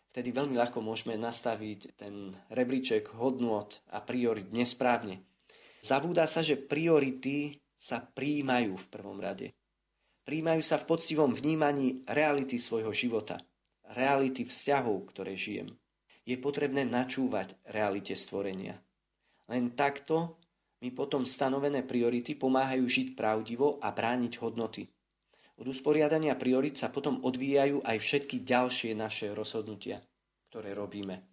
Vtedy 0.09 0.33
veľmi 0.33 0.57
ľahko 0.57 0.81
môžeme 0.81 1.21
nastaviť 1.21 1.93
ten 2.01 2.33
rebríček 2.49 3.13
hodnot 3.21 3.85
a 3.93 4.01
priorit 4.01 4.49
nesprávne. 4.49 5.29
Zabúda 5.85 6.25
sa, 6.25 6.41
že 6.41 6.57
priority 6.57 7.61
sa 7.77 8.01
príjmajú 8.01 8.81
v 8.81 8.87
prvom 8.89 9.21
rade. 9.21 9.53
Príjmajú 10.29 10.61
sa 10.61 10.77
v 10.77 10.93
poctivom 10.93 11.33
vnímaní 11.33 12.05
reality 12.05 12.61
svojho 12.61 12.93
života, 12.93 13.41
reality 13.97 14.45
vzťahov, 14.45 15.09
ktoré 15.09 15.33
žijem. 15.33 15.73
Je 16.29 16.37
potrebné 16.37 16.85
načúvať 16.85 17.57
realite 17.65 18.13
stvorenia. 18.13 18.77
Len 19.49 19.73
takto 19.73 20.37
mi 20.85 20.93
potom 20.93 21.25
stanovené 21.25 21.81
priority 21.81 22.37
pomáhajú 22.37 22.85
žiť 22.85 23.09
pravdivo 23.17 23.81
a 23.81 23.89
brániť 23.89 24.33
hodnoty. 24.45 24.85
Od 25.57 25.65
usporiadania 25.65 26.37
priorit 26.37 26.77
sa 26.77 26.93
potom 26.93 27.25
odvíjajú 27.25 27.81
aj 27.81 27.97
všetky 27.97 28.45
ďalšie 28.45 28.93
naše 28.93 29.33
rozhodnutia, 29.33 29.97
ktoré 30.53 30.77
robíme. 30.77 31.25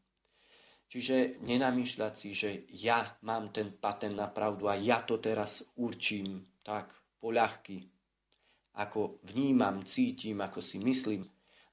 Čiže 0.87 1.43
nenamýšľať 1.43 2.13
si, 2.15 2.31
že 2.31 2.63
ja 2.71 3.03
mám 3.27 3.51
ten 3.51 3.75
patent 3.75 4.15
na 4.15 4.31
pravdu 4.31 4.71
a 4.71 4.79
ja 4.79 5.03
to 5.03 5.19
teraz 5.19 5.67
určím 5.75 6.47
tak 6.63 6.95
poľahky, 7.19 7.94
ako 8.75 9.23
vnímam, 9.23 9.83
cítim, 9.87 10.39
ako 10.43 10.59
si 10.59 10.79
myslím. 10.83 11.23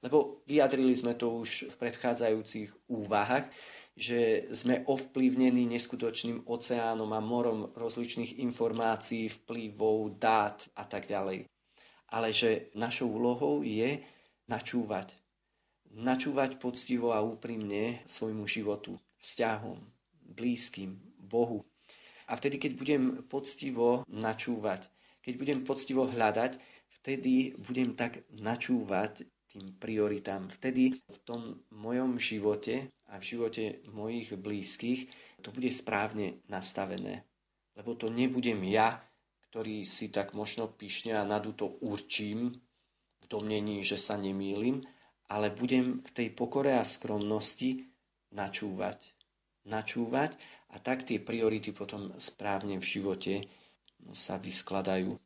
Lebo 0.03 0.43
vyjadrili 0.47 0.91
sme 0.95 1.15
to 1.15 1.31
už 1.39 1.71
v 1.71 1.75
predchádzajúcich 1.79 2.91
úvahách, 2.91 3.47
že 3.93 4.49
sme 4.51 4.81
ovplyvnení 4.89 5.69
neskutočným 5.69 6.49
oceánom 6.49 7.07
a 7.13 7.21
morom 7.21 7.71
rozličných 7.77 8.41
informácií, 8.41 9.29
vplyvov, 9.29 10.17
dát 10.17 10.59
a 10.75 10.83
tak 10.89 11.05
ďalej. 11.05 11.45
Ale 12.09 12.29
že 12.33 12.73
našou 12.73 13.13
úlohou 13.13 13.61
je 13.61 14.01
načúvať. 14.49 15.13
Načúvať 15.93 16.57
poctivo 16.57 17.13
a 17.13 17.21
úprimne 17.21 18.01
svojmu 18.09 18.49
životu, 18.49 18.97
vzťahom, 19.21 19.77
blízkym, 20.25 20.97
Bohu. 21.21 21.61
A 22.27 22.35
vtedy, 22.35 22.57
keď 22.57 22.71
budem 22.77 23.03
poctivo 23.29 24.01
načúvať, 24.09 24.89
keď 25.23 25.33
budem 25.39 25.59
poctivo 25.63 26.09
hľadať, 26.09 26.57
vtedy 27.03 27.51
budem 27.59 27.99
tak 27.99 28.23
načúvať 28.31 29.27
tým 29.51 29.75
prioritám. 29.75 30.47
Vtedy 30.47 30.95
v 30.97 31.17
tom 31.27 31.61
mojom 31.75 32.15
živote 32.15 32.89
a 33.11 33.19
v 33.19 33.27
živote 33.27 33.63
mojich 33.91 34.33
blízkych 34.39 35.11
to 35.43 35.51
bude 35.51 35.67
správne 35.69 36.39
nastavené. 36.47 37.27
Lebo 37.75 37.99
to 37.99 38.07
nebudem 38.07 38.63
ja, 38.71 39.03
ktorý 39.51 39.83
si 39.83 40.09
tak 40.09 40.31
možno 40.31 40.71
pyšne 40.71 41.19
a 41.19 41.27
naduto 41.27 41.77
určím 41.83 42.55
v 43.21 43.25
domnení, 43.27 43.83
že 43.83 43.99
sa 43.99 44.15
nemýlim, 44.17 44.81
ale 45.27 45.53
budem 45.53 46.01
v 46.01 46.09
tej 46.09 46.27
pokore 46.31 46.73
a 46.73 46.87
skromnosti 46.87 47.83
načúvať. 48.31 49.13
Načúvať 49.67 50.39
a 50.73 50.79
tak 50.79 51.05
tie 51.05 51.21
priority 51.21 51.75
potom 51.75 52.15
správne 52.17 52.79
v 52.79 52.85
živote 52.87 53.33
sa 54.15 54.41
vyskladajú. 54.41 55.22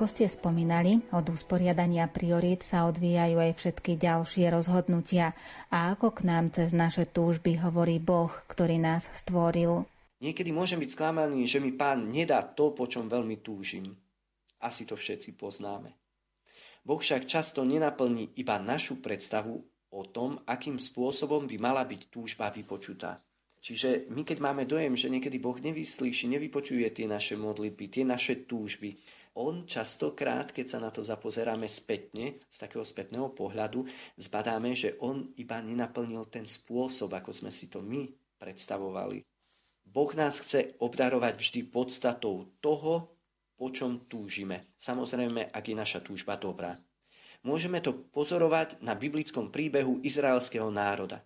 Ako 0.00 0.08
ste 0.16 0.32
spomínali, 0.32 0.96
od 1.12 1.28
usporiadania 1.28 2.08
priorít 2.08 2.64
sa 2.64 2.88
odvíjajú 2.88 3.36
aj 3.36 3.52
všetky 3.52 4.00
ďalšie 4.00 4.48
rozhodnutia 4.48 5.36
a 5.68 5.92
ako 5.92 6.16
k 6.16 6.24
nám 6.24 6.56
cez 6.56 6.72
naše 6.72 7.04
túžby 7.04 7.60
hovorí 7.60 8.00
Boh, 8.00 8.32
ktorý 8.48 8.80
nás 8.80 9.12
stvoril. 9.12 9.84
Niekedy 10.24 10.56
môžem 10.56 10.80
byť 10.80 10.96
sklamaný, 10.96 11.44
že 11.44 11.60
mi 11.60 11.76
pán 11.76 12.08
nedá 12.08 12.40
to, 12.40 12.72
po 12.72 12.88
čom 12.88 13.12
veľmi 13.12 13.44
túžim. 13.44 13.92
Asi 14.64 14.88
to 14.88 14.96
všetci 14.96 15.36
poznáme. 15.36 15.92
Boh 16.80 16.96
však 16.96 17.28
často 17.28 17.60
nenaplní 17.68 18.40
iba 18.40 18.56
našu 18.56 19.04
predstavu 19.04 19.60
o 19.92 20.02
tom, 20.08 20.40
akým 20.48 20.80
spôsobom 20.80 21.44
by 21.44 21.60
mala 21.60 21.84
byť 21.84 22.08
túžba 22.08 22.48
vypočutá. 22.48 23.20
Čiže 23.60 24.08
my 24.08 24.24
keď 24.24 24.38
máme 24.40 24.64
dojem, 24.64 24.96
že 24.96 25.12
niekedy 25.12 25.36
Boh 25.36 25.60
nevyslíši, 25.60 26.32
nevypočuje 26.32 26.88
tie 26.88 27.04
naše 27.04 27.36
modlitby, 27.36 27.92
tie 27.92 28.08
naše 28.08 28.48
túžby, 28.48 28.96
on 29.38 29.62
častokrát, 29.66 30.50
keď 30.50 30.66
sa 30.66 30.78
na 30.82 30.90
to 30.90 31.06
zapozeráme 31.06 31.70
spätne, 31.70 32.38
z 32.50 32.56
takého 32.58 32.82
spätného 32.82 33.30
pohľadu, 33.30 33.86
zbadáme, 34.18 34.74
že 34.74 34.98
on 34.98 35.30
iba 35.38 35.62
nenaplnil 35.62 36.26
ten 36.26 36.42
spôsob, 36.46 37.14
ako 37.14 37.30
sme 37.30 37.54
si 37.54 37.70
to 37.70 37.78
my 37.78 38.10
predstavovali. 38.40 39.22
Boh 39.86 40.10
nás 40.14 40.38
chce 40.38 40.78
obdarovať 40.78 41.34
vždy 41.34 41.60
podstatou 41.70 42.54
toho, 42.62 43.18
po 43.58 43.68
čom 43.74 44.06
túžime. 44.06 44.72
Samozrejme, 44.78 45.50
ak 45.50 45.64
je 45.66 45.76
naša 45.76 46.00
túžba 46.00 46.38
dobrá. 46.38 46.78
Môžeme 47.42 47.80
to 47.80 47.92
pozorovať 48.12 48.80
na 48.84 48.92
biblickom 48.92 49.48
príbehu 49.48 50.00
izraelského 50.04 50.68
národa. 50.68 51.24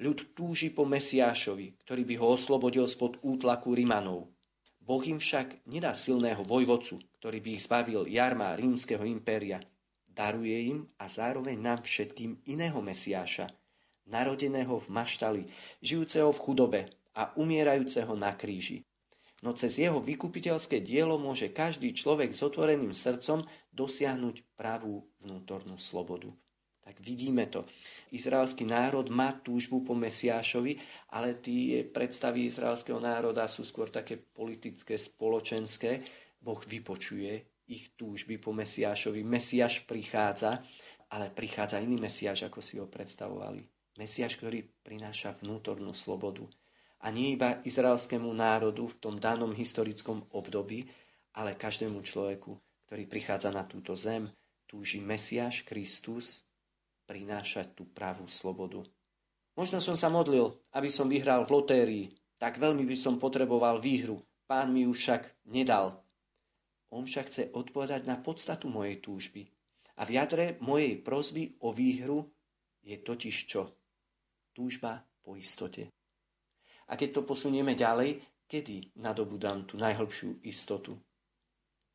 Ľud 0.00 0.34
túži 0.34 0.72
po 0.72 0.82
Mesiášovi, 0.88 1.78
ktorý 1.84 2.02
by 2.08 2.14
ho 2.18 2.26
oslobodil 2.34 2.88
spod 2.88 3.20
útlaku 3.22 3.76
Rimanov. 3.76 4.32
Boh 4.82 5.02
im 5.06 5.22
však 5.22 5.62
nedá 5.70 5.94
silného 5.94 6.42
vojvodcu, 6.42 6.98
ktorý 7.22 7.38
by 7.38 7.50
ich 7.54 7.62
zbavil 7.70 8.02
jarma 8.10 8.58
rímskeho 8.58 9.06
impéria. 9.06 9.62
Daruje 10.10 10.74
im 10.74 10.90
a 10.98 11.06
zároveň 11.06 11.54
nám 11.54 11.86
všetkým 11.86 12.42
iného 12.50 12.82
Mesiáša, 12.82 13.46
narodeného 14.10 14.74
v 14.74 14.86
maštali, 14.90 15.42
žijúceho 15.78 16.34
v 16.34 16.42
chudobe 16.42 16.80
a 17.14 17.30
umierajúceho 17.38 18.18
na 18.18 18.34
kríži. 18.34 18.82
No 19.38 19.54
cez 19.54 19.78
jeho 19.78 20.02
vykupiteľské 20.02 20.82
dielo 20.82 21.14
môže 21.14 21.54
každý 21.54 21.94
človek 21.94 22.34
s 22.34 22.42
otvoreným 22.42 22.90
srdcom 22.90 23.46
dosiahnuť 23.70 24.58
pravú 24.58 25.06
vnútornú 25.22 25.78
slobodu. 25.78 26.34
Tak 26.82 26.98
vidíme 26.98 27.46
to. 27.46 27.62
Izraelský 28.10 28.66
národ 28.66 29.06
má 29.06 29.30
túžbu 29.38 29.86
po 29.86 29.94
Mesiášovi, 29.94 30.82
ale 31.14 31.38
tie 31.38 31.86
predstavy 31.86 32.50
izraelského 32.50 32.98
národa 32.98 33.46
sú 33.46 33.62
skôr 33.62 33.86
také 33.86 34.18
politické, 34.18 34.98
spoločenské. 34.98 36.02
Boh 36.42 36.58
vypočuje 36.58 37.46
ich 37.70 37.94
túžby 37.94 38.42
po 38.42 38.50
Mesiášovi. 38.50 39.22
Mesiáš 39.22 39.86
prichádza, 39.86 40.58
ale 41.14 41.30
prichádza 41.30 41.78
iný 41.78 42.02
Mesiáš, 42.02 42.50
ako 42.50 42.58
si 42.58 42.82
ho 42.82 42.90
predstavovali. 42.90 43.62
Mesiáš, 43.96 44.36
ktorý 44.42 44.66
prináša 44.82 45.38
vnútornú 45.38 45.94
slobodu. 45.94 46.44
A 47.02 47.10
nie 47.14 47.34
iba 47.34 47.62
izraelskému 47.62 48.30
národu 48.34 48.90
v 48.90 48.98
tom 48.98 49.14
danom 49.22 49.54
historickom 49.54 50.26
období, 50.34 50.86
ale 51.38 51.58
každému 51.58 52.02
človeku, 52.02 52.58
ktorý 52.86 53.06
prichádza 53.06 53.50
na 53.54 53.64
túto 53.64 53.94
zem, 53.94 54.28
túži 54.66 54.98
Mesiáš 54.98 55.62
Kristus 55.62 56.44
prinášať 57.06 57.76
tú 57.76 57.86
pravú 57.90 58.26
slobodu. 58.26 58.82
Možno 59.52 59.84
som 59.84 59.92
sa 59.98 60.08
modlil, 60.08 60.48
aby 60.72 60.88
som 60.88 61.12
vyhral 61.12 61.44
v 61.44 61.52
lotérii, 61.52 62.06
tak 62.40 62.56
veľmi 62.56 62.88
by 62.88 62.96
som 62.96 63.20
potreboval 63.20 63.78
výhru. 63.78 64.24
Pán 64.48 64.72
mi 64.72 64.88
ju 64.88 64.92
však 64.96 65.46
nedal. 65.52 66.01
On 66.92 67.08
však 67.08 67.26
chce 67.32 67.42
odpovedať 67.56 68.04
na 68.04 68.20
podstatu 68.20 68.68
mojej 68.68 69.00
túžby. 69.00 69.48
A 69.96 70.04
v 70.04 70.20
jadre 70.20 70.60
mojej 70.60 71.00
prozby 71.00 71.56
o 71.64 71.72
výhru 71.72 72.28
je 72.84 72.96
totiž 73.00 73.36
čo? 73.48 73.72
Túžba 74.52 75.00
po 75.24 75.32
istote. 75.36 75.88
A 76.88 76.92
keď 76.96 77.20
to 77.20 77.22
posunieme 77.24 77.72
ďalej, 77.72 78.20
kedy 78.44 79.00
nadobudám 79.00 79.64
tú 79.64 79.80
najhlbšiu 79.80 80.44
istotu? 80.44 80.92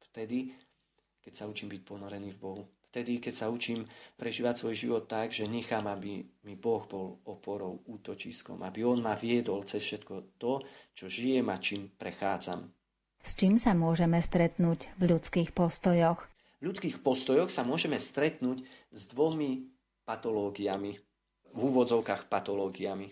Vtedy, 0.10 0.50
keď 1.22 1.34
sa 1.36 1.46
učím 1.46 1.70
byť 1.70 1.82
ponorený 1.86 2.34
v 2.34 2.42
Bohu. 2.42 2.64
Vtedy, 2.88 3.22
keď 3.22 3.34
sa 3.36 3.52
učím 3.52 3.86
prežívať 4.18 4.56
svoj 4.58 4.74
život 4.74 5.04
tak, 5.06 5.30
že 5.30 5.46
nechám, 5.46 5.86
aby 5.86 6.24
mi 6.48 6.56
Boh 6.58 6.82
bol 6.90 7.22
oporou, 7.30 7.86
útočiskom, 7.86 8.64
aby 8.64 8.82
On 8.82 8.98
ma 8.98 9.14
viedol 9.14 9.62
cez 9.68 9.84
všetko 9.86 10.40
to, 10.42 10.64
čo 10.96 11.06
žijem 11.06 11.46
a 11.52 11.62
čím 11.62 11.94
prechádzam. 11.94 12.77
S 13.28 13.36
čím 13.36 13.60
sa 13.60 13.76
môžeme 13.76 14.24
stretnúť 14.24 14.88
v 14.96 15.12
ľudských 15.12 15.52
postojoch? 15.52 16.24
V 16.64 16.72
ľudských 16.72 17.04
postojoch 17.04 17.52
sa 17.52 17.68
môžeme 17.68 18.00
stretnúť 18.00 18.64
s 18.88 19.12
dvomi 19.12 19.68
patológiami, 20.08 20.96
v 21.52 21.60
úvodzovkách 21.60 22.32
patológiami. 22.32 23.12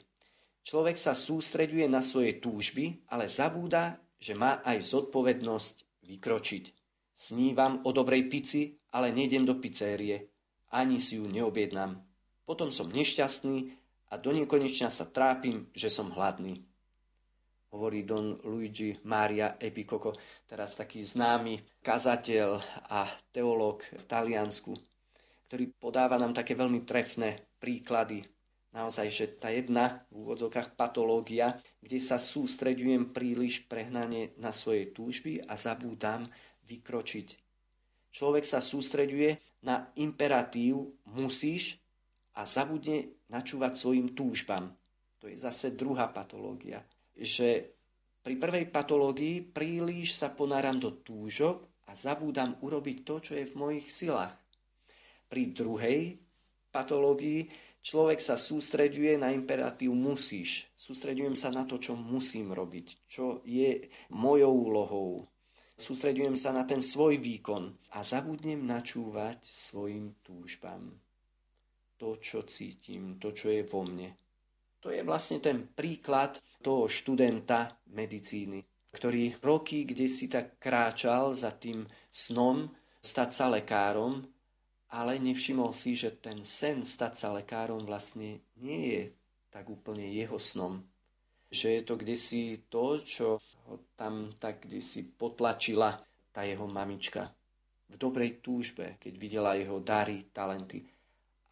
Človek 0.64 0.96
sa 0.96 1.12
sústreďuje 1.12 1.92
na 1.92 2.00
svoje 2.00 2.40
túžby, 2.40 3.04
ale 3.12 3.28
zabúda, 3.28 4.00
že 4.16 4.40
má 4.40 4.64
aj 4.64 4.88
zodpovednosť 4.88 6.08
vykročiť. 6.08 6.64
Snívam 7.12 7.84
o 7.84 7.92
dobrej 7.92 8.32
pici, 8.32 8.80
ale 8.96 9.12
nejdem 9.12 9.44
do 9.44 9.60
pizérie. 9.60 10.32
Ani 10.72 11.04
si 11.04 11.20
ju 11.20 11.28
neobjednám. 11.28 12.00
Potom 12.48 12.72
som 12.72 12.88
nešťastný 12.88 13.68
a 14.08 14.16
do 14.16 14.32
nekonečna 14.32 14.88
sa 14.88 15.04
trápim, 15.04 15.68
že 15.76 15.92
som 15.92 16.08
hladný. 16.16 16.64
Hovorí 17.76 18.08
Don 18.08 18.40
Luigi 18.48 18.96
Maria 19.04 19.60
Epicoco, 19.60 20.16
teraz 20.48 20.80
taký 20.80 21.04
známy 21.04 21.84
kazateľ 21.84 22.56
a 22.88 23.04
teológ 23.36 23.84
v 23.92 24.04
Taliansku, 24.08 24.72
ktorý 25.52 25.76
podáva 25.76 26.16
nám 26.16 26.32
také 26.32 26.56
veľmi 26.56 26.88
trefné 26.88 27.60
príklady 27.60 28.24
naozaj, 28.76 29.08
že 29.08 29.26
tá 29.40 29.52
jedna 29.52 30.04
v 30.12 30.28
úvodzovkách 30.28 30.76
patológia, 30.76 31.56
kde 31.80 32.00
sa 32.04 32.20
sústreďujem 32.20 33.16
príliš 33.16 33.64
prehnane 33.68 34.36
na 34.36 34.52
svoje 34.52 34.92
túžby 34.92 35.40
a 35.48 35.56
zabúdam 35.56 36.28
vykročiť. 36.68 37.28
Človek 38.12 38.44
sa 38.44 38.60
sústreďuje 38.60 39.64
na 39.64 39.92
imperatív 39.96 40.96
musíš 41.12 41.80
a 42.36 42.44
zabudne 42.44 43.16
načúvať 43.32 43.74
svojim 43.80 44.12
túžbám. 44.12 44.72
To 45.24 45.32
je 45.32 45.40
zase 45.40 45.76
druhá 45.76 46.12
patológia. 46.12 46.84
Že 47.16 47.72
pri 48.22 48.36
prvej 48.36 48.66
patológii 48.70 49.42
príliš 49.52 50.20
sa 50.20 50.32
ponáram 50.32 50.78
do 50.78 50.92
túžob 50.92 51.66
a 51.88 51.96
zabúdam 51.96 52.60
urobiť 52.60 52.98
to, 53.08 53.16
čo 53.22 53.32
je 53.40 53.46
v 53.48 53.58
mojich 53.58 53.88
silách. 53.88 54.36
Pri 55.32 55.56
druhej 55.56 56.20
patológii 56.70 57.66
Človek 57.86 58.18
sa 58.18 58.34
sústreďuje 58.34 59.22
na 59.22 59.30
imperatív 59.30 59.94
musíš. 59.94 60.66
Sústreďujem 60.74 61.38
sa 61.38 61.54
na 61.54 61.70
to, 61.70 61.78
čo 61.78 61.94
musím 61.94 62.50
robiť, 62.50 63.06
čo 63.06 63.46
je 63.46 63.78
mojou 64.10 64.74
úlohou. 64.74 65.10
Sústreďujem 65.78 66.34
sa 66.34 66.50
na 66.50 66.66
ten 66.66 66.82
svoj 66.82 67.22
výkon 67.22 67.78
a 67.94 68.02
zabudnem 68.02 68.66
načúvať 68.66 69.38
svojim 69.46 70.18
túžbám. 70.26 70.98
To, 72.02 72.18
čo 72.18 72.42
cítim, 72.50 73.22
to, 73.22 73.30
čo 73.38 73.54
je 73.54 73.62
vo 73.62 73.86
mne. 73.86 74.18
To 74.86 74.94
je 74.94 75.02
vlastne 75.02 75.42
ten 75.42 75.66
príklad 75.66 76.38
toho 76.62 76.86
študenta 76.86 77.74
medicíny, 77.90 78.62
ktorý 78.94 79.34
roky, 79.42 79.82
kde 79.82 80.06
si 80.06 80.30
tak 80.30 80.62
kráčal 80.62 81.34
za 81.34 81.58
tým 81.58 81.90
snom 82.14 82.70
stať 83.02 83.30
sa 83.34 83.50
lekárom, 83.50 84.22
ale 84.94 85.18
nevšimol 85.18 85.74
si, 85.74 85.98
že 85.98 86.14
ten 86.22 86.46
sen 86.46 86.86
stať 86.86 87.14
sa 87.18 87.34
lekárom 87.34 87.82
vlastne 87.82 88.46
nie 88.62 88.82
je 88.94 89.04
tak 89.50 89.66
úplne 89.74 90.06
jeho 90.06 90.38
snom. 90.38 90.86
Že 91.50 91.68
je 91.70 91.82
to 91.82 91.94
kdesi 91.98 92.42
to, 92.70 92.86
čo 93.02 93.28
ho 93.42 93.90
tam 93.98 94.38
tak 94.38 94.70
kdesi 94.70 95.02
potlačila 95.18 95.98
tá 96.30 96.46
jeho 96.46 96.70
mamička. 96.70 97.34
V 97.90 97.98
dobrej 97.98 98.38
túžbe, 98.46 99.02
keď 99.02 99.14
videla 99.18 99.58
jeho 99.58 99.82
dary, 99.82 100.30
talenty. 100.30 100.86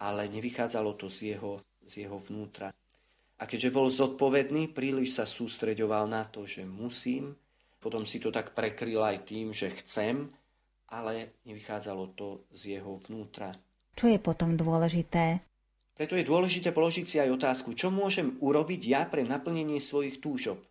Ale 0.05 0.29
nevychádzalo 0.29 0.93
to 1.01 1.09
z 1.09 1.33
jeho, 1.33 1.57
z 1.81 2.05
jeho 2.05 2.21
vnútra. 2.21 2.69
A 3.43 3.49
keďže 3.49 3.75
bol 3.75 3.91
zodpovedný, 3.91 4.71
príliš 4.71 5.19
sa 5.19 5.27
sústreďoval 5.27 6.07
na 6.07 6.23
to, 6.23 6.47
že 6.47 6.63
musím, 6.63 7.35
potom 7.83 8.07
si 8.07 8.23
to 8.23 8.31
tak 8.31 8.55
prekryl 8.55 9.03
aj 9.03 9.27
tým, 9.27 9.51
že 9.51 9.67
chcem, 9.83 10.31
ale 10.87 11.43
nevychádzalo 11.43 12.15
to 12.15 12.47
z 12.55 12.79
jeho 12.79 12.95
vnútra. 13.03 13.51
Čo 13.99 14.07
je 14.07 14.15
potom 14.23 14.55
dôležité? 14.55 15.43
Preto 15.91 16.15
je 16.15 16.23
dôležité 16.23 16.71
položiť 16.71 17.05
si 17.05 17.17
aj 17.19 17.35
otázku, 17.35 17.75
čo 17.75 17.91
môžem 17.91 18.39
urobiť 18.39 18.81
ja 18.87 19.03
pre 19.11 19.27
naplnenie 19.27 19.83
svojich 19.83 20.23
túžob. 20.23 20.63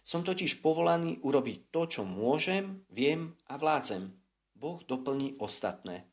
Som 0.00 0.24
totiž 0.24 0.64
povolaný 0.64 1.20
urobiť 1.20 1.68
to, 1.68 1.84
čo 1.84 2.02
môžem, 2.08 2.80
viem 2.88 3.36
a 3.52 3.60
vládzem. 3.60 4.08
Boh 4.56 4.80
doplní 4.88 5.36
ostatné. 5.36 6.08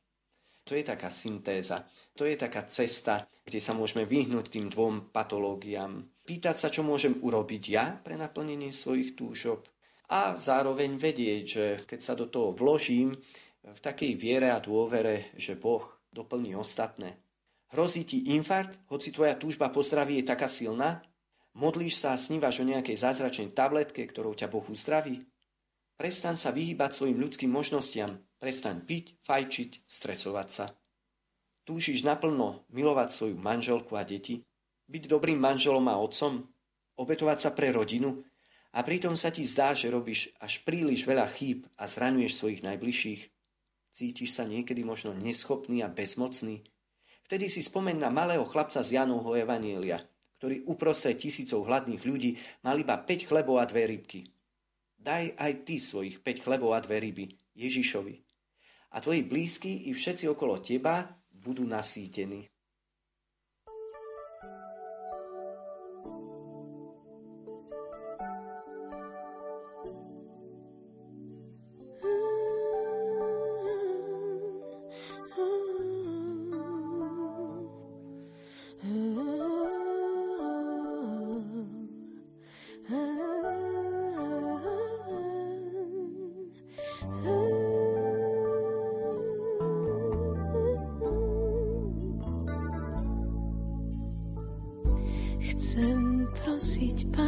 To 0.67 0.75
je 0.75 0.83
taká 0.83 1.07
syntéza, 1.07 1.87
to 2.17 2.25
je 2.25 2.33
taká 2.33 2.65
cesta, 2.65 3.29
kde 3.45 3.61
sa 3.61 3.77
môžeme 3.77 4.03
vyhnúť 4.03 4.49
tým 4.49 4.73
dvom 4.73 5.13
patológiám. 5.13 6.01
Pýtať 6.25 6.55
sa, 6.57 6.67
čo 6.73 6.81
môžem 6.81 7.21
urobiť 7.21 7.63
ja 7.69 7.85
pre 8.01 8.17
naplnenie 8.17 8.73
svojich 8.73 9.13
túžob 9.13 9.69
a 10.09 10.35
zároveň 10.35 10.97
vedieť, 10.97 11.43
že 11.45 11.65
keď 11.85 11.99
sa 12.01 12.13
do 12.17 12.25
toho 12.27 12.51
vložím 12.51 13.15
v 13.61 13.79
takej 13.79 14.17
viere 14.17 14.49
a 14.49 14.63
dôvere, 14.63 15.31
že 15.37 15.59
Boh 15.59 15.83
doplní 16.11 16.57
ostatné. 16.57 17.21
Hrozí 17.75 18.07
ti 18.07 18.31
infarkt, 18.31 18.79
hoci 18.87 19.11
tvoja 19.11 19.35
túžba 19.35 19.67
po 19.67 19.83
zdraví 19.83 20.23
je 20.23 20.25
taká 20.25 20.47
silná? 20.47 21.03
Modlíš 21.51 21.99
sa 21.99 22.15
a 22.15 22.21
snívaš 22.21 22.63
o 22.63 22.69
nejakej 22.69 22.95
zázračnej 22.95 23.51
tabletke, 23.51 24.07
ktorou 24.07 24.31
ťa 24.33 24.47
Boh 24.47 24.63
uzdraví? 24.71 25.19
Prestaň 25.97 26.37
sa 26.37 26.53
vyhýbať 26.53 26.93
svojim 26.93 27.17
ľudským 27.17 27.51
možnostiam. 27.51 28.21
Prestaň 28.37 28.85
piť, 28.85 29.17
fajčiť, 29.25 29.89
stresovať 29.89 30.47
sa. 30.47 30.65
Túžiš 31.67 32.07
naplno 32.07 32.63
milovať 32.71 33.09
svoju 33.11 33.35
manželku 33.35 33.99
a 33.99 34.07
deti? 34.07 34.39
Byť 34.87 35.11
dobrým 35.11 35.35
manželom 35.35 35.83
a 35.91 35.99
otcom? 35.99 36.47
Obetovať 36.95 37.37
sa 37.43 37.49
pre 37.51 37.75
rodinu? 37.75 38.23
a 38.77 38.85
pritom 38.85 39.17
sa 39.17 39.33
ti 39.33 39.41
zdá, 39.41 39.73
že 39.73 39.89
robíš 39.89 40.29
až 40.37 40.61
príliš 40.61 41.01
veľa 41.09 41.25
chýb 41.33 41.65
a 41.81 41.89
zraňuješ 41.89 42.33
svojich 42.37 42.61
najbližších. 42.61 43.21
Cítiš 43.89 44.37
sa 44.37 44.45
niekedy 44.45 44.85
možno 44.85 45.17
neschopný 45.17 45.81
a 45.81 45.89
bezmocný? 45.89 46.61
Vtedy 47.25 47.49
si 47.49 47.65
spomeň 47.65 47.97
na 47.97 48.13
malého 48.13 48.45
chlapca 48.45 48.85
z 48.85 49.01
Janovho 49.01 49.33
Evanielia, 49.33 49.97
ktorý 50.37 50.61
uprostred 50.69 51.17
tisícov 51.17 51.65
hladných 51.65 52.05
ľudí 52.05 52.37
mal 52.61 52.77
iba 52.77 52.93
5 52.93 53.25
chlebov 53.25 53.57
a 53.57 53.65
dve 53.65 53.89
rybky. 53.97 54.29
Daj 54.93 55.33
aj 55.33 55.51
ty 55.65 55.81
svojich 55.81 56.21
5 56.21 56.45
chlebov 56.45 56.77
a 56.77 56.79
dve 56.85 57.01
ryby 57.01 57.25
Ježišovi. 57.57 58.15
A 58.93 59.01
tvoji 59.01 59.25
blízky 59.25 59.89
i 59.89 59.91
všetci 59.91 60.29
okolo 60.29 60.61
teba 60.61 61.16
budú 61.47 61.63
nasýtení. 61.63 62.51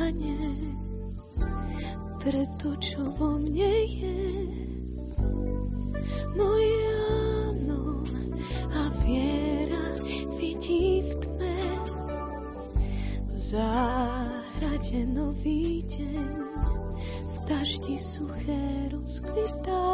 stane 0.10 0.38
pre 2.19 2.43
to, 2.58 2.74
čo 2.82 3.02
vo 3.15 3.38
mne 3.38 3.74
je. 3.86 4.17
Moje 6.34 6.82
áno 7.54 8.04
a 8.74 8.82
viera 9.06 9.95
vidí 10.36 11.06
v 11.06 11.12
tme. 11.22 11.62
V 13.30 13.36
záhrade 13.38 15.00
nový 15.13 15.86
deň, 15.86 16.41
v 17.30 17.36
daždi 17.48 17.95
suché 18.02 18.89
rozkvitá. 18.91 19.86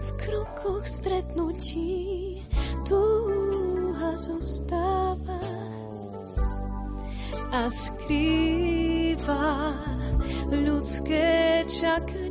V 0.00 0.08
krokoch 0.18 0.84
stretnutí 0.88 2.42
túha 2.88 4.16
zostane 4.18 4.59
a 7.50 7.66
skrýva 7.66 9.74
ľudské 10.54 11.66
čakanie. 11.66 12.29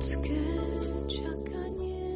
Ľudské 0.00 0.32
čakanie. 1.12 2.08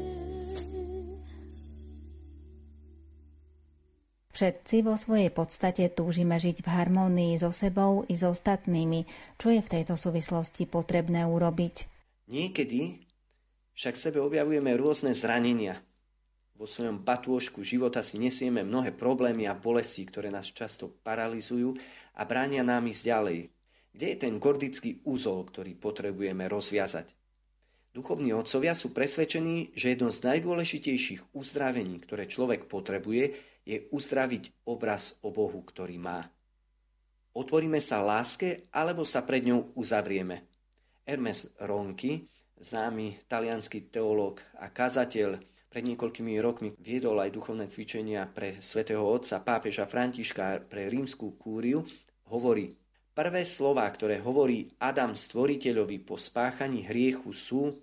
Všetci 4.32 4.76
vo 4.80 4.96
svojej 4.96 5.28
podstate 5.28 5.92
túžime 5.92 6.40
žiť 6.40 6.64
v 6.64 6.68
harmónii 6.72 7.36
so 7.36 7.52
sebou 7.52 8.08
i 8.08 8.16
s 8.16 8.24
ostatnými. 8.24 9.04
Čo 9.36 9.52
je 9.52 9.60
v 9.60 9.68
tejto 9.68 10.00
súvislosti 10.00 10.64
potrebné 10.64 11.28
urobiť? 11.28 11.84
Niekedy 12.32 13.04
však 13.76 14.00
sebe 14.00 14.24
objavujeme 14.24 14.72
rôzne 14.80 15.12
zranenia. 15.12 15.76
Vo 16.56 16.64
svojom 16.64 17.04
batôžku 17.04 17.60
života 17.68 18.00
si 18.00 18.16
nesieme 18.16 18.64
mnohé 18.64 18.96
problémy 18.96 19.44
a 19.44 19.52
bolesti, 19.52 20.08
ktoré 20.08 20.32
nás 20.32 20.48
často 20.48 20.88
paralizujú 21.04 21.76
a 22.16 22.24
bránia 22.24 22.64
nám 22.64 22.88
ísť 22.88 23.12
ďalej. 23.12 23.52
Kde 23.92 24.06
je 24.08 24.16
ten 24.16 24.40
gordický 24.40 25.04
úzol, 25.04 25.44
ktorý 25.52 25.76
potrebujeme 25.76 26.48
rozviazať? 26.48 27.23
Duchovní 27.94 28.34
otcovia 28.34 28.74
sú 28.74 28.90
presvedčení, 28.90 29.70
že 29.78 29.94
jedno 29.94 30.10
z 30.10 30.26
najdôležitejších 30.26 31.30
uzdravení, 31.30 32.02
ktoré 32.02 32.26
človek 32.26 32.66
potrebuje, 32.66 33.38
je 33.62 33.86
uzdraviť 33.94 34.66
obraz 34.66 35.22
o 35.22 35.30
Bohu, 35.30 35.62
ktorý 35.62 35.94
má. 36.02 36.26
Otvoríme 37.38 37.78
sa 37.78 38.02
láske, 38.02 38.66
alebo 38.74 39.06
sa 39.06 39.22
pred 39.22 39.46
ňou 39.46 39.78
uzavrieme. 39.78 40.42
Hermes 41.06 41.54
Ronchi, 41.62 42.26
známy 42.58 43.30
talianský 43.30 43.86
teológ 43.86 44.42
a 44.58 44.74
kazateľ, 44.74 45.38
pred 45.70 45.82
niekoľkými 45.86 46.34
rokmi 46.38 46.74
viedol 46.78 47.18
aj 47.22 47.34
duchovné 47.34 47.70
cvičenia 47.70 48.26
pre 48.30 48.58
svätého 48.58 49.02
otca 49.02 49.38
pápeža 49.42 49.86
Františka 49.86 50.66
pre 50.66 50.90
rímskú 50.90 51.34
kúriu, 51.38 51.86
hovorí 52.26 52.74
Prvé 53.14 53.46
slová, 53.46 53.86
ktoré 53.94 54.18
hovorí 54.18 54.74
Adam 54.82 55.14
stvoriteľovi 55.14 56.02
po 56.02 56.18
spáchaní 56.18 56.82
hriechu 56.82 57.30
sú 57.30 57.78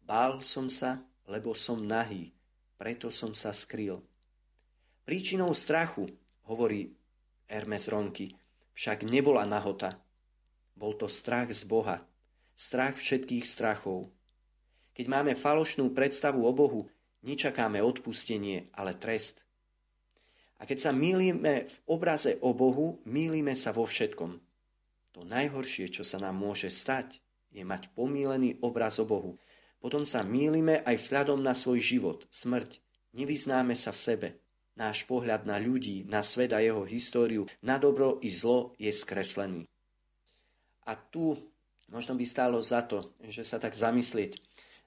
Bál 0.00 0.40
som 0.40 0.72
sa, 0.72 1.04
lebo 1.28 1.52
som 1.52 1.84
nahý, 1.84 2.32
preto 2.80 3.12
som 3.12 3.36
sa 3.36 3.52
skryl. 3.52 4.00
Príčinou 5.04 5.52
strachu, 5.52 6.08
hovorí 6.48 6.96
Hermes 7.44 7.92
Ronky, 7.92 8.32
však 8.72 9.04
nebola 9.04 9.44
nahota. 9.44 10.00
Bol 10.72 10.96
to 10.96 11.12
strach 11.12 11.52
z 11.52 11.68
Boha, 11.68 12.00
strach 12.56 12.96
všetkých 12.96 13.44
strachov. 13.44 14.08
Keď 14.96 15.06
máme 15.12 15.36
falošnú 15.36 15.92
predstavu 15.92 16.40
o 16.40 16.56
Bohu, 16.56 16.88
nečakáme 17.20 17.84
odpustenie, 17.84 18.72
ale 18.72 18.96
trest. 18.96 19.44
A 20.56 20.64
keď 20.64 20.88
sa 20.88 20.90
mýlime 20.96 21.68
v 21.68 21.76
obraze 21.84 22.40
o 22.40 22.56
Bohu, 22.56 23.04
mýlime 23.04 23.52
sa 23.52 23.76
vo 23.76 23.84
všetkom. 23.84 24.49
To 25.20 25.28
najhoršie, 25.28 25.92
čo 25.92 26.00
sa 26.00 26.16
nám 26.16 26.40
môže 26.40 26.72
stať, 26.72 27.20
je 27.52 27.60
mať 27.60 27.92
pomílený 27.92 28.56
obraz 28.64 28.96
o 28.96 29.04
Bohu. 29.04 29.36
Potom 29.76 30.08
sa 30.08 30.24
mýlime 30.24 30.80
aj 30.80 30.96
vzhľadom 30.96 31.44
na 31.44 31.52
svoj 31.52 31.76
život, 31.76 32.24
smrť. 32.32 32.80
Nevyznáme 33.12 33.76
sa 33.76 33.92
v 33.92 34.00
sebe. 34.00 34.28
Náš 34.80 35.04
pohľad 35.04 35.44
na 35.44 35.60
ľudí, 35.60 36.08
na 36.08 36.24
svet 36.24 36.56
a 36.56 36.64
jeho 36.64 36.88
históriu, 36.88 37.44
na 37.60 37.76
dobro 37.76 38.16
i 38.24 38.32
zlo 38.32 38.72
je 38.80 38.88
skreslený. 38.88 39.68
A 40.88 40.96
tu 40.96 41.36
možno 41.92 42.16
by 42.16 42.24
stálo 42.24 42.56
za 42.64 42.80
to, 42.88 43.12
že 43.20 43.44
sa 43.44 43.60
tak 43.60 43.76
zamyslieť 43.76 44.40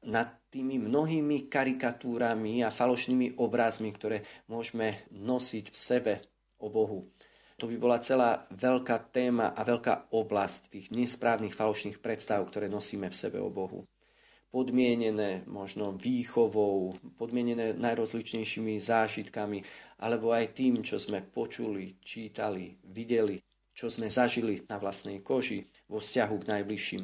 nad 0.10 0.34
tými 0.50 0.82
mnohými 0.82 1.46
karikatúrami 1.46 2.65
a 2.65 2.74
falošnými 2.74 3.38
obrazmi, 3.38 3.93
ktoré 3.93 4.26
môžeme 4.50 5.06
nosiť 5.13 5.69
v 5.69 5.78
sebe 5.78 6.13
o 6.58 6.74
Bohu. 6.74 7.06
To 7.63 7.71
by 7.71 7.80
bola 7.80 7.95
celá 8.04 8.43
veľká 8.52 9.08
téma 9.15 9.56
a 9.56 9.63
veľká 9.63 10.12
oblasť 10.12 10.76
tých 10.76 10.91
nesprávnych 10.91 11.56
falošných 11.56 12.04
predstav, 12.04 12.43
ktoré 12.43 12.67
nosíme 12.67 13.08
v 13.08 13.15
sebe 13.15 13.39
o 13.39 13.47
Bohu. 13.47 13.88
Podmienené 14.52 15.47
možno 15.47 15.95
výchovou, 15.95 16.99
podmienené 17.15 17.71
najrozličnejšími 17.80 18.76
zážitkami, 18.84 19.63
alebo 20.04 20.36
aj 20.36 20.60
tým, 20.60 20.84
čo 20.84 20.99
sme 20.99 21.23
počuli, 21.23 22.04
čítali, 22.04 22.76
videli, 22.84 23.39
čo 23.71 23.88
sme 23.88 24.12
zažili 24.12 24.67
na 24.67 24.76
vlastnej 24.76 25.23
koži 25.23 25.63
vo 25.88 26.04
vzťahu 26.04 26.36
k 26.43 26.49
najbližším. 26.60 27.04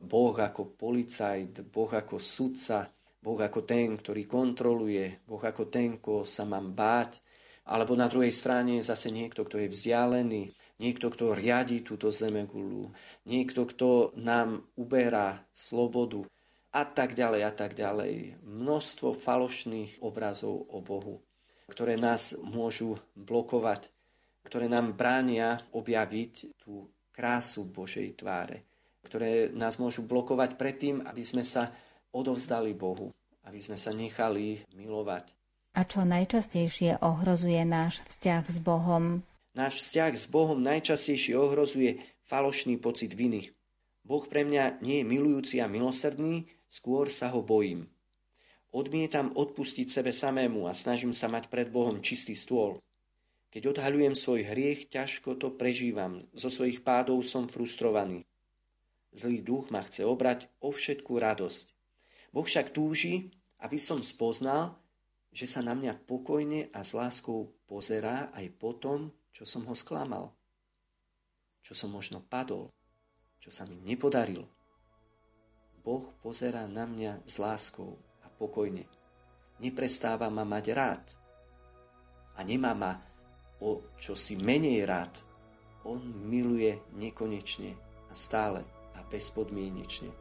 Boh 0.00 0.32
ako 0.32 0.80
policajt, 0.80 1.60
Boh 1.68 1.92
ako 1.92 2.16
sudca, 2.24 2.88
Boh 3.20 3.36
ako 3.36 3.68
ten, 3.68 4.00
ktorý 4.00 4.24
kontroluje, 4.24 5.28
Boh 5.28 5.44
ako 5.44 5.68
ten, 5.68 6.00
koho 6.00 6.24
sa 6.24 6.48
mám 6.48 6.72
báť, 6.72 7.23
alebo 7.64 7.96
na 7.96 8.08
druhej 8.08 8.32
strane 8.32 8.80
zase 8.84 9.08
niekto, 9.08 9.44
kto 9.44 9.64
je 9.64 9.72
vzdialený, 9.72 10.42
niekto, 10.80 11.08
kto 11.08 11.36
riadi 11.36 11.80
túto 11.80 12.12
zemegulu, 12.12 12.92
niekto, 13.24 13.64
kto 13.64 14.12
nám 14.20 14.68
uberá 14.76 15.44
slobodu 15.50 16.24
a 16.74 16.82
tak 16.84 17.16
ďalej 17.16 17.42
a 17.46 17.52
tak 17.54 17.72
ďalej. 17.72 18.42
Množstvo 18.44 19.14
falošných 19.16 20.02
obrazov 20.04 20.66
o 20.68 20.82
Bohu, 20.84 21.22
ktoré 21.70 21.96
nás 21.96 22.36
môžu 22.42 23.00
blokovať, 23.16 23.88
ktoré 24.44 24.68
nám 24.68 24.92
bránia 24.92 25.62
objaviť 25.72 26.60
tú 26.60 26.90
krásu 27.14 27.64
Božej 27.70 28.12
tváre 28.18 28.66
ktoré 29.04 29.52
nás 29.52 29.76
môžu 29.76 30.02
blokovať 30.02 30.56
predtým, 30.56 31.04
aby 31.04 31.20
sme 31.20 31.44
sa 31.44 31.68
odovzdali 32.16 32.72
Bohu, 32.72 33.12
aby 33.44 33.60
sme 33.60 33.76
sa 33.76 33.92
nechali 33.92 34.64
milovať. 34.72 35.43
A 35.74 35.82
čo 35.82 36.06
najčastejšie 36.06 37.02
ohrozuje 37.02 37.58
náš 37.66 37.98
vzťah 38.06 38.44
s 38.46 38.58
Bohom? 38.62 39.26
Náš 39.58 39.82
vzťah 39.82 40.12
s 40.14 40.26
Bohom 40.30 40.62
najčastejšie 40.62 41.34
ohrozuje 41.34 41.98
falošný 42.22 42.78
pocit 42.78 43.10
viny. 43.10 43.50
Boh 44.06 44.22
pre 44.22 44.46
mňa 44.46 44.78
nie 44.86 45.02
je 45.02 45.10
milujúci 45.10 45.58
a 45.58 45.66
milosrdný, 45.66 46.46
skôr 46.70 47.10
sa 47.10 47.34
ho 47.34 47.42
bojím. 47.42 47.90
Odmietam 48.70 49.34
odpustiť 49.34 49.90
sebe 49.90 50.14
samému 50.14 50.70
a 50.70 50.78
snažím 50.78 51.10
sa 51.10 51.26
mať 51.26 51.50
pred 51.50 51.66
Bohom 51.74 51.98
čistý 51.98 52.38
stôl. 52.38 52.78
Keď 53.50 53.74
odhaľujem 53.74 54.14
svoj 54.14 54.46
hriech, 54.50 54.90
ťažko 54.90 55.38
to 55.38 55.54
prežívam. 55.54 56.26
Zo 56.34 56.54
svojich 56.54 56.86
pádov 56.86 57.22
som 57.26 57.50
frustrovaný. 57.50 58.26
Zlý 59.14 59.42
duch 59.42 59.70
ma 59.74 59.82
chce 59.82 60.06
obrať 60.06 60.50
o 60.58 60.74
všetkú 60.74 61.18
radosť. 61.18 61.70
Boh 62.34 62.46
však 62.46 62.74
túži, 62.74 63.30
aby 63.62 63.78
som 63.78 64.02
spoznal, 64.02 64.74
že 65.34 65.50
sa 65.50 65.66
na 65.66 65.74
mňa 65.74 66.06
pokojne 66.06 66.70
a 66.70 66.86
s 66.86 66.94
láskou 66.94 67.50
pozerá 67.66 68.30
aj 68.38 68.46
po 68.54 68.70
tom, 68.78 69.10
čo 69.34 69.42
som 69.42 69.66
ho 69.66 69.74
sklamal. 69.74 70.30
čo 71.64 71.72
som 71.72 71.96
možno 71.96 72.20
padol, 72.20 72.68
čo 73.40 73.48
sa 73.48 73.64
mi 73.64 73.80
nepodarilo. 73.80 74.44
Boh 75.80 76.12
pozerá 76.20 76.68
na 76.68 76.84
mňa 76.84 77.24
s 77.24 77.40
láskou 77.40 77.96
a 78.20 78.28
pokojne. 78.28 78.84
Neprestáva 79.64 80.28
ma 80.28 80.44
mať 80.44 80.64
rád. 80.76 81.04
A 82.36 82.44
nemá 82.44 82.76
ma 82.76 83.00
o 83.64 83.80
čo 83.96 84.12
si 84.12 84.36
menej 84.36 84.84
rád. 84.84 85.24
On 85.88 86.04
miluje 86.04 86.76
nekonečne 87.00 87.72
a 88.08 88.12
stále 88.12 88.60
a 88.92 89.00
bezpodmienečne. 89.08 90.12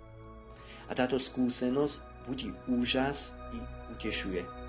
A 0.88 0.91
táto 0.95 1.19
skúsenosť 1.19 2.23
budí 2.23 2.56
úžas 2.71 3.36
i 3.52 3.60
utešuje. 3.91 4.62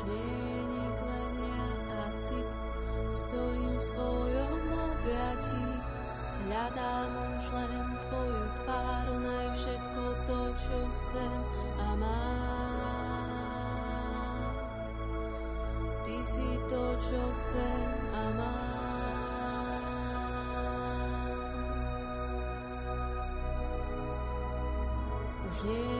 Ja 0.00 1.68
a 1.92 2.08
ty, 2.24 2.40
stojím 3.12 3.76
v 3.76 3.84
tvojom 3.84 4.72
objatí. 4.72 5.66
Hľadám 6.48 7.12
už 7.36 7.44
len 7.52 8.00
tvoju 8.08 8.48
tvár, 8.64 9.04
ona 9.12 9.36
je 9.44 9.50
všetko 9.60 10.02
to, 10.24 10.56
čo 10.56 10.76
chcem 10.96 11.44
a 11.76 11.88
mám. 12.00 12.80
Ty 16.00 16.16
si 16.24 16.48
to, 16.64 16.96
čo 16.96 17.20
chcem 17.44 17.84
a 18.16 18.24
mám. 18.40 18.80
Už 25.44 25.60
nie 25.68 25.99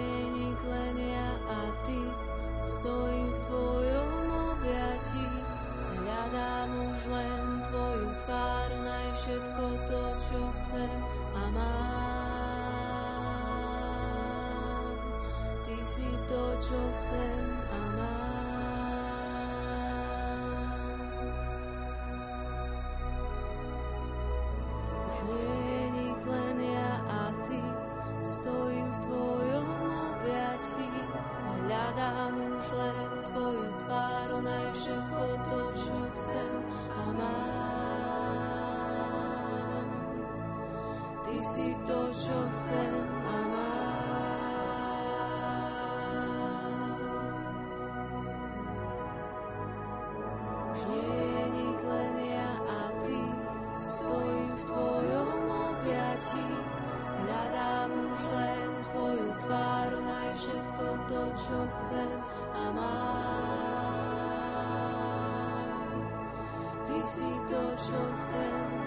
si 67.01 67.29
to, 67.49 67.63
čo 67.81 67.99
chcem 68.13 68.80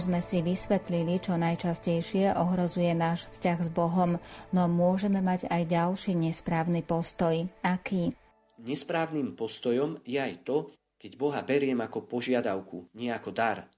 Už 0.00 0.08
sme 0.08 0.24
si 0.24 0.40
vysvetlili, 0.40 1.20
čo 1.20 1.36
najčastejšie 1.36 2.32
ohrozuje 2.32 2.88
náš 2.96 3.28
vzťah 3.36 3.58
s 3.60 3.68
Bohom, 3.68 4.16
no 4.48 4.64
môžeme 4.64 5.20
mať 5.20 5.44
aj 5.52 5.68
ďalší 5.68 6.16
nesprávny 6.16 6.80
postoj. 6.80 7.44
Aký? 7.60 8.16
Nesprávnym 8.64 9.36
postojom 9.36 10.00
je 10.08 10.16
aj 10.16 10.40
to, 10.40 10.72
keď 10.96 11.20
Boha 11.20 11.44
beriem 11.44 11.84
ako 11.84 12.08
požiadavku, 12.08 12.88
nie 12.96 13.12
ako 13.12 13.28
dar. 13.28 13.68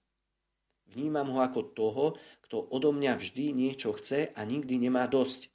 Vnímam 0.94 1.26
ho 1.34 1.42
ako 1.42 1.74
toho, 1.74 2.14
kto 2.46 2.70
odo 2.70 2.94
mňa 2.94 3.18
vždy 3.18 3.50
niečo 3.50 3.90
chce 3.90 4.30
a 4.30 4.46
nikdy 4.46 4.78
nemá 4.78 5.10
dosť. 5.10 5.50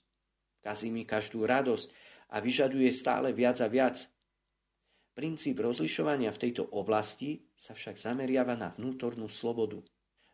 Kazí 0.60 0.92
mi 0.92 1.08
každú 1.08 1.48
radosť 1.48 1.96
a 2.36 2.44
vyžaduje 2.44 2.92
stále 2.92 3.32
viac 3.32 3.64
a 3.64 3.72
viac. 3.72 4.04
Princíp 5.16 5.64
rozlišovania 5.64 6.36
v 6.36 6.42
tejto 6.44 6.68
oblasti 6.76 7.48
sa 7.56 7.72
však 7.72 7.96
zameriava 7.96 8.60
na 8.60 8.68
vnútornú 8.68 9.32
slobodu. 9.32 9.80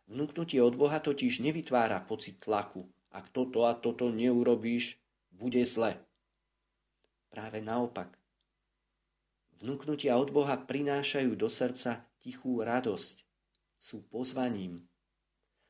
Vnúknutie 0.04 0.60
od 0.60 0.76
Boha 0.76 1.00
totiž 1.00 1.40
nevytvára 1.40 2.04
pocit 2.04 2.36
tlaku. 2.44 2.84
Ak 3.14 3.30
toto 3.32 3.64
a 3.64 3.72
toto 3.78 4.12
neurobíš, 4.12 5.00
bude 5.32 5.62
zle. 5.64 5.96
Práve 7.30 7.64
naopak. 7.64 8.12
Vnúknutia 9.62 10.18
od 10.18 10.34
Boha 10.34 10.60
prinášajú 10.60 11.38
do 11.38 11.48
srdca 11.48 12.04
tichú 12.20 12.60
radosť. 12.60 13.22
Sú 13.78 14.02
pozvaním. 14.06 14.82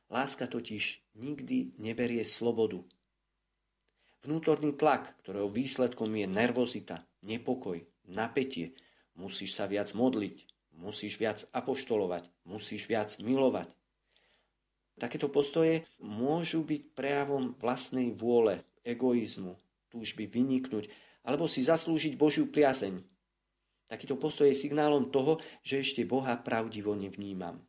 Láska 0.09 0.51
totiž 0.51 1.01
nikdy 1.15 1.77
neberie 1.79 2.25
slobodu. 2.25 2.83
Vnútorný 4.25 4.73
tlak, 4.73 5.21
ktorého 5.21 5.49
výsledkom 5.53 6.09
je 6.17 6.25
nervozita, 6.25 7.05
nepokoj, 7.21 7.85
napätie, 8.09 8.73
musíš 9.13 9.53
sa 9.53 9.69
viac 9.69 9.93
modliť, 9.93 10.49
musíš 10.81 11.21
viac 11.21 11.45
apoštolovať, 11.53 12.25
musíš 12.45 12.89
viac 12.89 13.13
milovať. 13.21 13.69
Takéto 14.95 15.27
postoje 15.27 15.83
môžu 15.99 16.63
byť 16.63 16.95
prejavom 16.95 17.51
vlastnej 17.59 18.15
vôle, 18.15 18.63
egoizmu, 18.87 19.59
túžby 19.91 20.23
vyniknúť 20.29 20.87
alebo 21.25 21.49
si 21.49 21.65
zaslúžiť 21.65 22.15
Božiu 22.15 22.47
priazeň. 22.47 23.01
Takýto 23.85 24.17
postoj 24.17 24.49
je 24.49 24.57
signálom 24.57 25.09
toho, 25.09 25.41
že 25.65 25.81
ešte 25.81 26.05
Boha 26.05 26.37
pravdivo 26.37 26.93
nevnímam. 26.93 27.61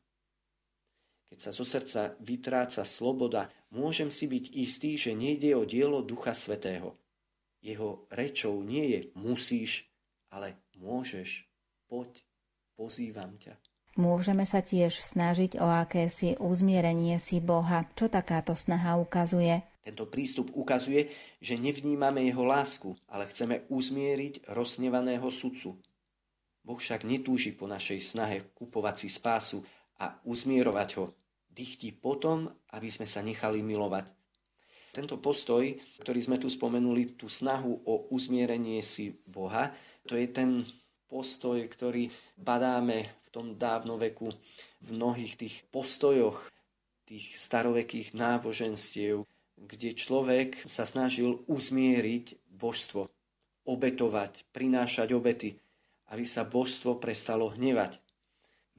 Keď 1.27 1.39
sa 1.41 1.51
zo 1.51 1.67
srdca 1.67 2.15
vytráca 2.23 2.87
sloboda, 2.87 3.51
môžem 3.75 4.09
si 4.15 4.31
byť 4.31 4.45
istý, 4.55 4.95
že 4.95 5.19
nejde 5.19 5.53
o 5.59 5.67
dielo 5.67 6.01
Ducha 6.01 6.33
Svetého. 6.33 6.95
Jeho 7.59 8.07
rečou 8.15 8.63
nie 8.63 8.95
je 8.95 9.01
musíš, 9.19 9.91
ale 10.31 10.63
môžeš. 10.79 11.51
poď, 11.91 12.23
pozývam 12.79 13.35
ťa. 13.41 13.66
Môžeme 13.97 14.45
sa 14.45 14.61
tiež 14.61 15.01
snažiť 15.01 15.57
o 15.57 15.65
akési 15.65 16.37
uzmierenie 16.37 17.17
si 17.17 17.41
Boha. 17.41 17.81
Čo 17.97 18.13
takáto 18.13 18.53
snaha 18.53 19.01
ukazuje? 19.01 19.65
Tento 19.81 20.05
prístup 20.05 20.53
ukazuje, 20.53 21.09
že 21.41 21.57
nevnímame 21.57 22.21
jeho 22.29 22.45
lásku, 22.45 22.93
ale 23.09 23.25
chceme 23.33 23.65
uzmieriť 23.73 24.53
roznevaného 24.53 25.25
sudcu. 25.33 25.81
Boh 26.61 26.77
však 26.77 27.09
netúži 27.09 27.57
po 27.57 27.65
našej 27.65 28.03
snahe 28.05 28.53
kupovať 28.53 29.07
si 29.07 29.09
spásu 29.09 29.65
a 29.97 30.21
uzmierovať 30.29 30.91
ho. 31.01 31.17
Dychtí 31.49 31.97
potom, 31.97 32.53
aby 32.77 32.93
sme 32.93 33.09
sa 33.09 33.25
nechali 33.25 33.65
milovať. 33.65 34.13
Tento 34.93 35.17
postoj, 35.23 35.73
ktorý 36.05 36.21
sme 36.21 36.37
tu 36.37 36.53
spomenuli, 36.53 37.17
tú 37.17 37.33
snahu 37.33 37.81
o 37.87 38.13
uzmierenie 38.13 38.85
si 38.85 39.25
Boha, 39.25 39.73
to 40.05 40.21
je 40.21 40.29
ten 40.29 40.69
postoj, 41.07 41.63
ktorý 41.63 42.11
badáme 42.35 43.09
v 43.23 43.26
tom 43.37 43.53
dávnoveku 43.61 44.33
v 44.81 44.89
mnohých 44.97 45.37
tých 45.37 45.57
postojoch 45.69 46.49
tých 47.05 47.37
starovekých 47.37 48.17
náboženstiev, 48.17 49.29
kde 49.61 49.91
človek 49.93 50.65
sa 50.65 50.89
snažil 50.89 51.45
uzmieriť 51.47 52.49
božstvo, 52.49 53.07
obetovať, 53.69 54.49
prinášať 54.57 55.13
obety, 55.13 55.61
aby 56.11 56.25
sa 56.25 56.49
božstvo 56.49 56.97
prestalo 56.97 57.53
hnevať. 57.53 58.01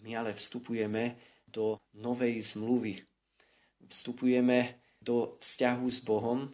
My 0.03 0.17
ale 0.19 0.33
vstupujeme 0.35 1.15
do 1.47 1.79
novej 1.95 2.41
zmluvy. 2.41 2.99
Vstupujeme 3.87 4.81
do 4.99 5.39
vzťahu 5.39 5.87
s 5.87 5.99
Bohom, 6.03 6.51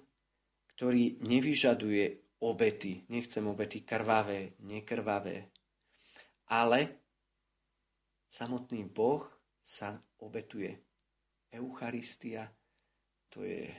ktorý 0.77 1.23
nevyžaduje 1.25 2.37
obety. 2.45 3.07
Nechcem 3.09 3.41
obety 3.49 3.81
krvavé, 3.81 4.53
nekrvavé, 4.61 5.49
ale 6.53 7.02
samotný 8.33 8.89
Boh 8.89 9.21
sa 9.61 10.01
obetuje. 10.17 10.73
Eucharistia 11.53 12.49
to 13.29 13.45
je 13.45 13.69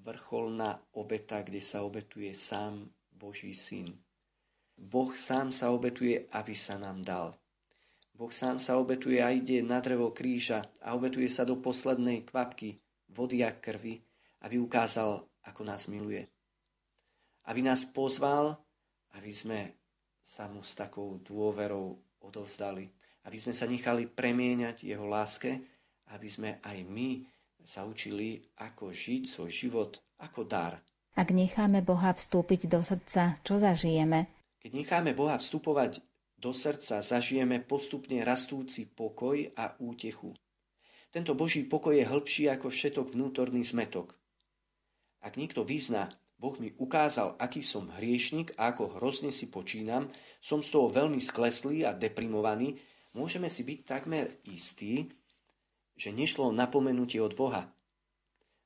vrcholná 0.00 0.80
obeta, 0.96 1.44
kde 1.44 1.60
sa 1.60 1.84
obetuje 1.84 2.32
sám 2.32 2.88
Boží 3.12 3.52
syn. 3.52 3.92
Boh 4.80 5.12
sám 5.12 5.52
sa 5.52 5.68
obetuje, 5.68 6.24
aby 6.32 6.56
sa 6.56 6.80
nám 6.80 7.04
dal. 7.04 7.36
Boh 8.16 8.32
sám 8.32 8.56
sa 8.56 8.80
obetuje 8.80 9.20
a 9.20 9.28
ide 9.28 9.60
na 9.60 9.84
drevo 9.84 10.16
kríža 10.16 10.64
a 10.80 10.96
obetuje 10.96 11.28
sa 11.28 11.44
do 11.44 11.60
poslednej 11.60 12.24
kvapky 12.24 12.80
vody 13.12 13.44
a 13.44 13.52
krvi, 13.52 14.00
aby 14.40 14.56
ukázal, 14.56 15.28
ako 15.44 15.60
nás 15.64 15.92
miluje. 15.92 16.24
Aby 17.44 17.60
nás 17.60 17.84
pozval, 17.84 18.56
aby 19.12 19.32
sme 19.36 19.76
sa 20.24 20.48
mu 20.48 20.64
s 20.64 20.72
takou 20.72 21.20
dôverou 21.20 22.00
odovzdali. 22.24 22.99
Aby 23.30 23.38
sme 23.38 23.54
sa 23.54 23.70
nechali 23.70 24.10
premieňať 24.10 24.82
jeho 24.82 25.06
láske, 25.06 25.62
aby 26.10 26.26
sme 26.26 26.58
aj 26.66 26.82
my 26.82 27.22
sa 27.62 27.86
učili, 27.86 28.42
ako 28.58 28.90
žiť 28.90 29.22
svoj 29.30 29.50
život 29.54 30.02
ako 30.18 30.42
dar. 30.42 30.82
Ak 31.14 31.30
necháme 31.30 31.78
Boha 31.78 32.10
vstúpiť 32.10 32.66
do 32.66 32.82
srdca, 32.82 33.38
čo 33.46 33.62
zažijeme? 33.62 34.26
Keď 34.58 34.74
necháme 34.74 35.14
Boha 35.14 35.38
vstupovať 35.38 36.02
do 36.42 36.50
srdca, 36.50 37.06
zažijeme 37.06 37.62
postupne 37.62 38.18
rastúci 38.26 38.90
pokoj 38.90 39.38
a 39.54 39.78
útechu. 39.78 40.34
Tento 41.14 41.38
Boží 41.38 41.62
pokoj 41.70 41.94
je 41.94 42.02
hĺbší 42.02 42.50
ako 42.50 42.66
všetok 42.66 43.14
vnútorný 43.14 43.62
zmetok. 43.62 44.18
Ak 45.22 45.38
niekto 45.38 45.62
vyzná, 45.62 46.10
Boh 46.34 46.58
mi 46.58 46.74
ukázal, 46.74 47.38
aký 47.38 47.62
som 47.62 47.94
hriešnik 47.94 48.58
a 48.58 48.74
ako 48.74 48.98
hrozne 48.98 49.30
si 49.30 49.46
počínam, 49.54 50.10
som 50.42 50.66
z 50.66 50.74
toho 50.74 50.90
veľmi 50.90 51.22
skleslý 51.22 51.86
a 51.86 51.94
deprimovaný, 51.94 52.74
môžeme 53.14 53.50
si 53.50 53.66
byť 53.66 53.78
takmer 53.86 54.40
istí, 54.46 55.10
že 56.00 56.14
nešlo 56.14 56.48
o 56.48 56.56
napomenutie 56.56 57.20
od 57.20 57.36
Boha. 57.36 57.68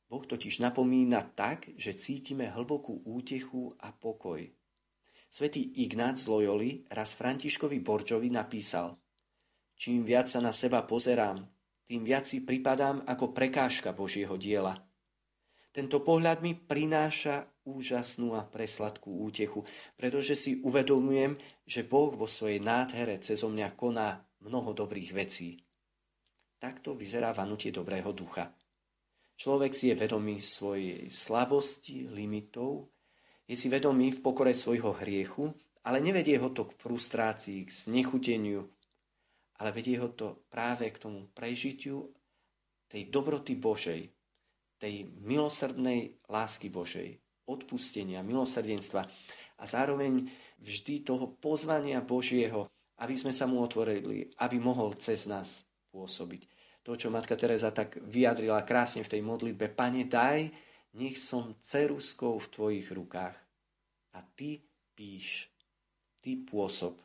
Boh 0.06 0.22
totiž 0.22 0.62
napomína 0.62 1.26
tak, 1.34 1.66
že 1.74 1.98
cítime 1.98 2.46
hlbokú 2.46 3.02
útechu 3.02 3.74
a 3.82 3.90
pokoj. 3.90 4.46
Svetý 5.26 5.82
Ignác 5.82 6.14
z 6.22 6.30
Loyoli 6.30 6.86
raz 6.94 7.18
Františkovi 7.18 7.82
Borčovi 7.82 8.30
napísal 8.30 8.94
Čím 9.74 10.06
viac 10.06 10.30
sa 10.30 10.38
na 10.38 10.54
seba 10.54 10.86
pozerám, 10.86 11.42
tým 11.84 12.06
viac 12.06 12.24
si 12.24 12.46
pripadám 12.46 13.02
ako 13.02 13.34
prekážka 13.34 13.90
Božieho 13.90 14.38
diela. 14.38 14.78
Tento 15.74 16.06
pohľad 16.06 16.38
mi 16.38 16.54
prináša 16.54 17.50
úžasnú 17.66 18.38
a 18.38 18.46
presladkú 18.46 19.26
útechu, 19.26 19.66
pretože 19.98 20.38
si 20.38 20.62
uvedomujem, 20.62 21.34
že 21.66 21.82
Boh 21.82 22.14
vo 22.14 22.30
svojej 22.30 22.62
nádhere 22.62 23.18
cezo 23.18 23.50
mňa 23.50 23.74
koná 23.74 24.22
mnoho 24.44 24.76
dobrých 24.76 25.16
vecí. 25.16 25.64
Takto 26.60 26.92
vyzerá 26.94 27.32
vanutie 27.32 27.72
dobrého 27.72 28.12
ducha. 28.12 28.52
Človek 29.34 29.74
si 29.74 29.90
je 29.90 29.98
vedomý 29.98 30.38
svojej 30.38 31.10
slabosti, 31.10 32.06
limitov, 32.06 32.94
je 33.44 33.56
si 33.58 33.68
vedomý 33.68 34.14
v 34.14 34.22
pokore 34.22 34.54
svojho 34.54 34.96
hriechu, 35.02 35.52
ale 35.84 36.00
nevedie 36.00 36.40
ho 36.40 36.48
to 36.54 36.64
k 36.64 36.76
frustrácii, 36.80 37.68
k 37.68 37.70
znechuteniu, 37.70 38.64
ale 39.60 39.70
vedie 39.74 40.00
ho 40.00 40.08
to 40.08 40.48
práve 40.48 40.88
k 40.88 40.96
tomu 40.96 41.28
prežitiu 41.34 42.08
tej 42.88 43.10
dobroty 43.12 43.58
Božej, 43.58 44.08
tej 44.80 45.08
milosrdnej 45.20 46.24
lásky 46.30 46.72
Božej, 46.72 47.20
odpustenia, 47.44 48.24
milosrdenstva 48.24 49.04
a 49.60 49.64
zároveň 49.68 50.24
vždy 50.62 51.04
toho 51.04 51.36
pozvania 51.36 52.00
Božieho, 52.00 52.70
aby 53.02 53.14
sme 53.18 53.34
sa 53.34 53.50
mu 53.50 53.58
otvorili, 53.58 54.30
aby 54.38 54.56
mohol 54.62 54.94
cez 55.00 55.26
nás 55.26 55.66
pôsobiť. 55.90 56.46
To, 56.84 56.94
čo 56.94 57.08
Matka 57.08 57.34
Teresa 57.34 57.72
tak 57.72 57.96
vyjadrila 57.96 58.60
krásne 58.62 59.02
v 59.02 59.12
tej 59.16 59.22
modlitbe, 59.24 59.72
Pane, 59.72 60.04
daj, 60.04 60.52
nech 60.94 61.16
som 61.16 61.56
ceruskou 61.58 62.36
v 62.38 62.50
Tvojich 62.52 62.88
rukách. 62.92 63.36
A 64.14 64.18
Ty 64.22 64.60
píš, 64.94 65.48
Ty 66.20 66.44
pôsob. 66.44 67.03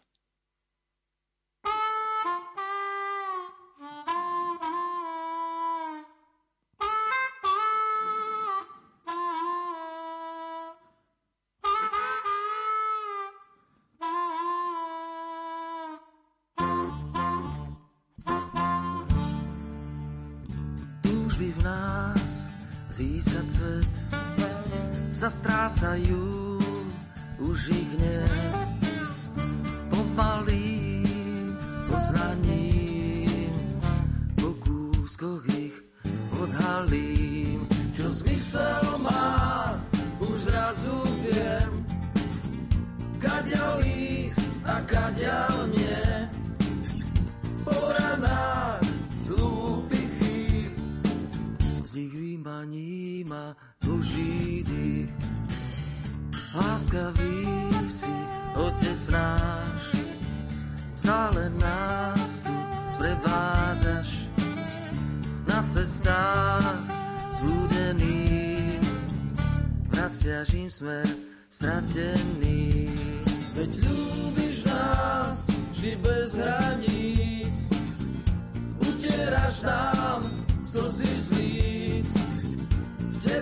Sa 25.79 25.95
strácajú, 25.95 26.38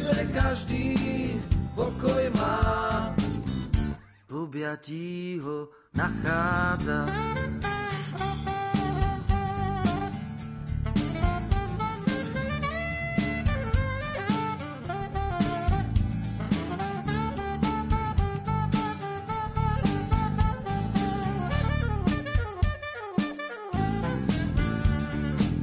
Tebe 0.07 0.23
každý 0.31 0.95
pokoj 1.75 2.31
má, 2.39 3.11
objatí 4.31 5.35
ho 5.43 5.67
nachádza. 5.91 7.03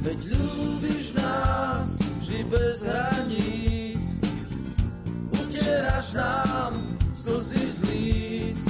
Veď 0.05 0.19
ľúbiš 0.37 1.17
nás 1.17 1.97
vždy 2.21 2.45
bez 2.45 2.85
hraníc. 2.85 3.24
Utieraš 6.05 6.13
nám 6.13 6.97
slzy 7.17 7.65
z 7.71 7.79
líc. 7.89 8.61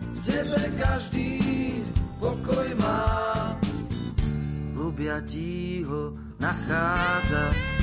V 0.00 0.18
tebe 0.24 0.72
každý 0.80 1.84
pokoj 2.16 2.72
má. 2.80 3.60
V 4.72 4.88
objatí 4.88 5.84
ho 5.84 6.16
nachádza. 6.40 7.75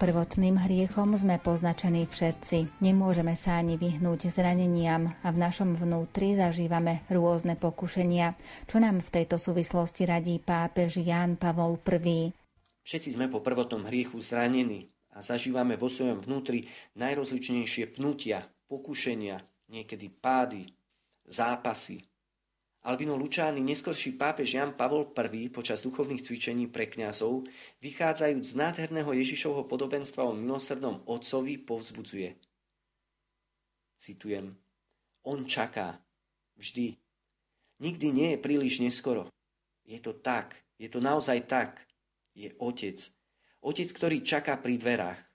Prvotným 0.00 0.56
hriechom 0.56 1.12
sme 1.12 1.36
poznačení 1.36 2.08
všetci. 2.08 2.80
Nemôžeme 2.80 3.36
sa 3.36 3.60
ani 3.60 3.76
vyhnúť 3.76 4.32
zraneniam 4.32 5.12
a 5.20 5.28
v 5.28 5.36
našom 5.36 5.76
vnútri 5.76 6.32
zažívame 6.32 7.04
rôzne 7.12 7.52
pokušenia. 7.60 8.32
Čo 8.64 8.80
nám 8.80 9.04
v 9.04 9.12
tejto 9.12 9.36
súvislosti 9.36 10.08
radí 10.08 10.40
pápež 10.40 11.04
Ján 11.04 11.36
Pavol 11.36 11.76
I? 11.84 12.32
Všetci 12.80 13.20
sme 13.20 13.28
po 13.28 13.44
prvotnom 13.44 13.84
hriechu 13.92 14.16
zranení 14.24 14.88
a 15.12 15.20
zažívame 15.20 15.76
vo 15.76 15.92
svojom 15.92 16.24
vnútri 16.24 16.64
najrozličnejšie 16.96 17.92
pnutia, 17.92 18.48
pokušenia, 18.72 19.44
niekedy 19.68 20.08
pády, 20.08 20.64
zápasy, 21.28 22.00
Albino 22.80 23.16
Lučány, 23.16 23.60
neskorší 23.60 24.16
pápež 24.16 24.56
Jan 24.56 24.72
Pavol 24.72 25.12
I 25.32 25.52
počas 25.52 25.84
duchovných 25.84 26.24
cvičení 26.24 26.64
pre 26.66 26.88
kňazov, 26.88 27.44
vychádzajúc 27.84 28.44
z 28.44 28.54
nádherného 28.56 29.12
Ježišovho 29.12 29.68
podobenstva 29.68 30.24
o 30.24 30.32
milosrdnom 30.32 31.04
otcovi, 31.04 31.60
povzbudzuje. 31.60 32.40
Citujem. 34.00 34.56
On 35.28 35.44
čaká. 35.44 36.00
Vždy. 36.56 36.96
Nikdy 37.84 38.06
nie 38.16 38.28
je 38.32 38.38
príliš 38.40 38.80
neskoro. 38.80 39.28
Je 39.84 40.00
to 40.00 40.16
tak. 40.16 40.56
Je 40.80 40.88
to 40.88 41.04
naozaj 41.04 41.44
tak. 41.44 41.84
Je 42.32 42.48
otec. 42.56 42.96
Otec, 43.60 43.88
ktorý 43.92 44.24
čaká 44.24 44.56
pri 44.56 44.80
dverách. 44.80 45.29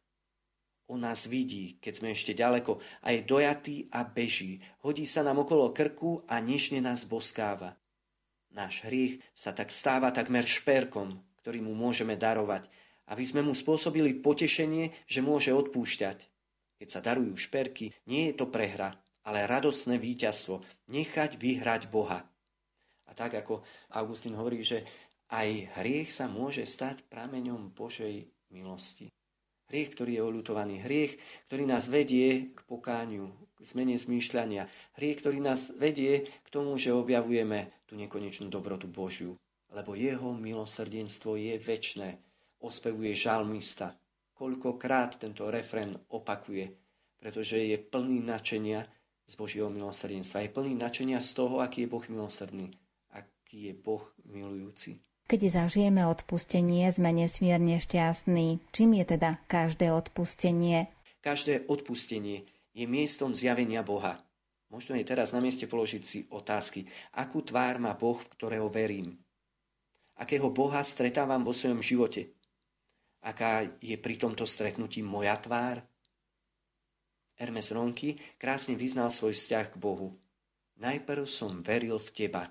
On 0.85 1.01
nás 1.01 1.25
vidí, 1.25 1.81
keď 1.81 1.93
sme 1.97 2.09
ešte 2.13 2.37
ďaleko 2.37 2.77
a 3.01 3.07
je 3.09 3.25
dojatý 3.25 3.89
a 3.89 4.05
beží. 4.05 4.61
Hodí 4.85 5.09
sa 5.09 5.25
nám 5.25 5.41
okolo 5.41 5.73
krku 5.73 6.21
a 6.29 6.37
nešne 6.37 6.77
nás 6.77 7.09
boskáva. 7.09 7.73
Náš 8.53 8.85
hriech 8.85 9.17
sa 9.33 9.49
tak 9.51 9.73
stáva 9.73 10.13
takmer 10.13 10.45
šperkom, 10.45 11.17
ktorý 11.41 11.65
mu 11.65 11.73
môžeme 11.73 12.13
darovať, 12.13 12.69
aby 13.09 13.23
sme 13.25 13.41
mu 13.41 13.57
spôsobili 13.57 14.21
potešenie, 14.21 14.93
že 15.09 15.25
môže 15.25 15.49
odpúšťať. 15.51 16.17
Keď 16.77 16.87
sa 16.87 17.01
darujú 17.01 17.33
šperky, 17.33 17.89
nie 18.05 18.29
je 18.29 18.37
to 18.37 18.45
prehra, 18.47 18.93
ale 19.25 19.49
radosné 19.49 19.97
víťazstvo, 19.97 20.61
nechať 20.93 21.41
vyhrať 21.41 21.89
Boha. 21.89 22.29
A 23.05 23.11
tak 23.17 23.33
ako 23.33 23.65
Augustín 23.89 24.37
hovorí, 24.37 24.61
že 24.61 24.85
aj 25.33 25.81
hriech 25.81 26.13
sa 26.13 26.29
môže 26.29 26.61
stať 26.65 27.05
prameňom 27.09 27.73
Božej 27.73 28.29
milosti. 28.53 29.09
Hriech, 29.73 29.97
ktorý 29.97 30.21
je 30.21 30.21
oľutovaný. 30.21 30.75
Hriech, 30.85 31.17
ktorý 31.49 31.65
nás 31.65 31.89
vedie 31.89 32.53
k 32.53 32.59
pokániu, 32.69 33.33
k 33.57 33.61
zmene 33.65 33.97
zmýšľania. 33.97 34.69
Hriech, 35.01 35.25
ktorý 35.25 35.41
nás 35.41 35.73
vedie 35.75 36.29
k 36.45 36.47
tomu, 36.53 36.77
že 36.77 36.93
objavujeme 36.93 37.73
tú 37.89 37.97
nekonečnú 37.97 38.53
dobrotu 38.53 38.85
Božiu. 38.85 39.33
Lebo 39.73 39.97
jeho 39.97 40.37
milosrdenstvo 40.37 41.35
je 41.35 41.57
väčné, 41.57 42.21
ospevuje 42.61 43.17
žalmista. 43.17 43.97
Koľkokrát 44.37 45.17
tento 45.17 45.49
refrén 45.49 45.97
opakuje, 46.13 46.69
pretože 47.17 47.57
je 47.57 47.77
plný 47.81 48.21
načenia 48.21 48.85
z 49.25 49.33
Božieho 49.33 49.73
milosrdenstva. 49.73 50.45
Je 50.45 50.53
plný 50.53 50.77
načenia 50.77 51.17
z 51.17 51.33
toho, 51.33 51.65
aký 51.65 51.87
je 51.87 51.91
Boh 51.91 52.05
milosrdný, 52.05 52.69
aký 53.09 53.71
je 53.71 53.73
Boh 53.73 54.03
milujúci. 54.29 55.01
Keď 55.25 55.41
zažijeme 55.49 56.05
odpustenie, 56.05 56.85
sme 56.93 57.09
nesmierne 57.09 57.81
šťastní. 57.81 58.61
Čím 58.69 59.01
je 59.01 59.17
teda 59.17 59.41
každé 59.49 59.89
odpustenie? 59.89 60.93
Každé 61.25 61.65
odpustenie 61.65 62.45
je 62.77 62.85
miestom 62.85 63.33
zjavenia 63.33 63.81
Boha. 63.81 64.21
Možno 64.69 64.93
je 64.93 65.01
teraz 65.01 65.33
na 65.33 65.41
mieste 65.41 65.65
položiť 65.65 66.03
si 66.05 66.19
otázky. 66.29 66.85
Akú 67.17 67.41
tvár 67.41 67.81
má 67.81 67.97
Boh, 67.97 68.21
v 68.21 68.31
ktorého 68.37 68.69
verím? 68.69 69.17
Akého 70.21 70.53
Boha 70.53 70.85
stretávam 70.85 71.41
vo 71.41 71.57
svojom 71.57 71.81
živote? 71.81 72.37
Aká 73.25 73.65
je 73.81 73.97
pri 73.97 74.21
tomto 74.21 74.45
stretnutí 74.45 75.01
moja 75.01 75.41
tvár? 75.41 75.81
Hermes 77.33 77.73
Ronky 77.73 78.13
krásne 78.37 78.77
vyznal 78.77 79.09
svoj 79.09 79.33
vzťah 79.33 79.73
k 79.73 79.81
Bohu. 79.81 80.21
Najprv 80.77 81.25
som 81.25 81.65
veril 81.65 81.97
v 81.97 82.13
teba, 82.13 82.45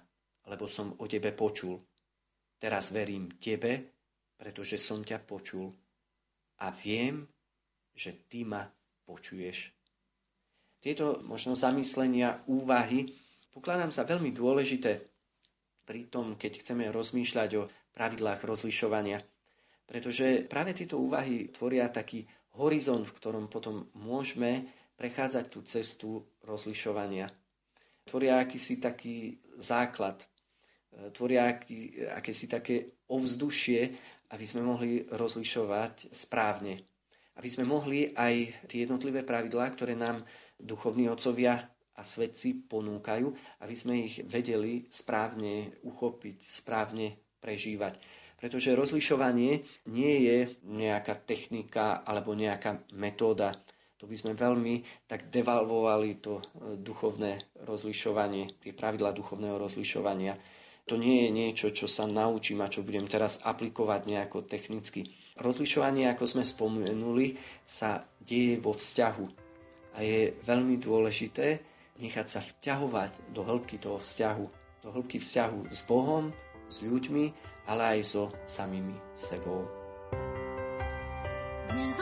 lebo 0.51 0.66
som 0.66 0.99
o 0.99 1.07
tebe 1.07 1.31
počul– 1.31 1.79
Teraz 2.59 2.94
verím 2.94 3.34
Tebe, 3.36 3.94
pretože 4.38 4.80
som 4.80 5.05
ťa 5.05 5.20
počul 5.22 5.68
a 6.62 6.70
viem, 6.70 7.26
že 7.94 8.26
Ty 8.26 8.40
ma 8.46 8.62
počuješ. 9.05 9.70
Tieto 10.80 11.20
možno 11.24 11.57
zamyslenia, 11.57 12.44
úvahy 12.50 13.09
pokladám 13.48 13.88
za 13.88 14.05
veľmi 14.05 14.34
dôležité 14.36 15.00
pri 15.84 16.09
tom, 16.09 16.36
keď 16.36 16.61
chceme 16.61 16.84
rozmýšľať 16.92 17.50
o 17.57 17.68
pravidlách 17.96 18.44
rozlišovania. 18.44 19.20
Pretože 19.84 20.44
práve 20.48 20.72
tieto 20.72 20.96
úvahy 21.00 21.52
tvoria 21.52 21.88
taký 21.92 22.24
horizont, 22.57 23.05
v 23.05 23.16
ktorom 23.16 23.46
potom 23.52 23.88
môžeme 23.96 24.64
prechádzať 24.96 25.44
tú 25.48 25.61
cestu 25.64 26.11
rozlišovania. 26.44 27.28
Tvoria 28.05 28.40
akýsi 28.40 28.80
taký 28.80 29.40
základ 29.57 30.24
tvoria 31.12 31.51
aký, 31.51 32.07
akési 32.11 32.47
také 32.47 33.05
ovzdušie, 33.11 33.80
aby 34.34 34.45
sme 34.47 34.62
mohli 34.66 35.05
rozlišovať 35.11 36.14
správne. 36.14 36.82
Aby 37.34 37.49
sme 37.51 37.66
mohli 37.66 38.14
aj 38.14 38.66
tie 38.70 38.86
jednotlivé 38.86 39.26
pravidlá, 39.26 39.66
ktoré 39.74 39.99
nám 39.99 40.22
duchovní 40.59 41.11
otcovia 41.11 41.66
a 41.95 42.03
svedci 42.03 42.66
ponúkajú, 42.66 43.26
aby 43.62 43.74
sme 43.74 44.07
ich 44.07 44.22
vedeli 44.26 44.86
správne 44.90 45.78
uchopiť, 45.86 46.36
správne 46.42 47.38
prežívať. 47.38 47.99
Pretože 48.38 48.76
rozlišovanie 48.76 49.62
nie 49.95 50.14
je 50.26 50.38
nejaká 50.66 51.22
technika 51.22 52.03
alebo 52.03 52.34
nejaká 52.34 52.90
metóda. 52.99 53.55
To 54.03 54.11
by 54.11 54.16
sme 54.18 54.32
veľmi 54.36 55.07
tak 55.09 55.32
devalvovali 55.32 56.20
to 56.20 56.42
duchovné 56.76 57.57
rozlišovanie, 57.64 58.61
tie 58.61 58.74
pravidlá 58.76 59.16
duchovného 59.16 59.57
rozlišovania. 59.57 60.36
To 60.85 61.01
nie 61.01 61.24
je 61.24 61.30
niečo, 61.32 61.72
čo 61.72 61.89
sa 61.89 62.05
naučím 62.05 62.61
a 62.61 62.68
čo 62.68 62.85
budem 62.85 63.09
teraz 63.09 63.41
aplikovať 63.41 64.05
nejako 64.05 64.45
technicky. 64.45 65.09
Rozlišovanie, 65.41 66.12
ako 66.12 66.28
sme 66.28 66.45
spomenuli, 66.45 67.41
sa 67.64 68.05
deje 68.20 68.61
vo 68.61 68.76
vzťahu. 68.76 69.26
A 69.97 70.05
je 70.05 70.37
veľmi 70.45 70.76
dôležité 70.76 71.64
nechať 72.05 72.26
sa 72.28 72.41
vťahovať 72.45 73.32
do 73.32 73.41
hĺbky 73.49 73.80
toho 73.80 73.97
vzťahu. 73.97 74.47
Do 74.85 74.89
hĺbky 74.93 75.24
vzťahu 75.24 75.72
s 75.72 75.80
Bohom, 75.89 76.37
s 76.68 76.85
ľuďmi, 76.85 77.32
ale 77.64 77.97
aj 77.97 78.01
so 78.05 78.28
samými 78.45 79.01
sebou. 79.16 79.64
Dnes 81.72 81.97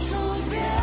dušu 0.00 0.44
dvě. 0.44 0.79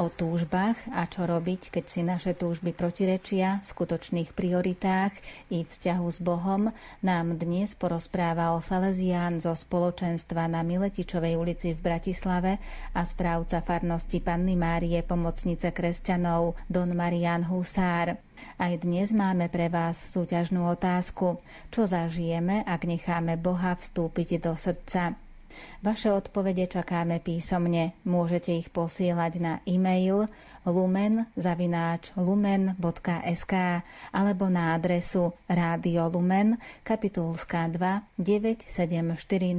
O 0.00 0.08
túžbách 0.08 0.80
a 0.96 1.04
čo 1.04 1.28
robiť, 1.28 1.76
keď 1.76 1.84
si 1.84 2.00
naše 2.00 2.32
túžby 2.32 2.72
protirečia, 2.72 3.60
skutočných 3.60 4.32
prioritách 4.32 5.12
i 5.52 5.68
vzťahu 5.68 6.06
s 6.08 6.24
Bohom, 6.24 6.72
nám 7.04 7.36
dnes 7.36 7.76
porozprával 7.76 8.64
Salesián 8.64 9.44
zo 9.44 9.52
spoločenstva 9.52 10.48
na 10.48 10.64
Miletičovej 10.64 11.36
ulici 11.36 11.76
v 11.76 11.84
Bratislave 11.84 12.56
a 12.96 13.04
správca 13.04 13.60
farnosti 13.60 14.24
Panny 14.24 14.56
Márie 14.56 15.04
pomocnice 15.04 15.68
kresťanov 15.68 16.56
Don 16.64 16.96
Marian 16.96 17.44
Husár. 17.44 18.16
Aj 18.56 18.72
dnes 18.80 19.12
máme 19.12 19.52
pre 19.52 19.68
vás 19.68 20.00
súťažnú 20.00 20.64
otázku. 20.64 21.44
Čo 21.68 21.84
zažijeme, 21.84 22.64
ak 22.64 22.88
necháme 22.88 23.36
Boha 23.36 23.76
vstúpiť 23.76 24.48
do 24.48 24.56
srdca? 24.56 25.12
Vaše 25.80 26.12
odpovede 26.12 26.68
čakáme 26.68 27.24
písomne. 27.24 27.96
Môžete 28.04 28.52
ich 28.54 28.68
posielať 28.68 29.40
na 29.40 29.64
e-mail 29.64 30.28
lumen.lumen.sk 30.68 33.54
alebo 34.12 34.44
na 34.52 34.76
adresu 34.76 35.32
Rádio 35.48 36.12
Lumen, 36.12 36.60
kapitulská 36.84 37.72
2 37.72 38.20
97401 38.20 39.56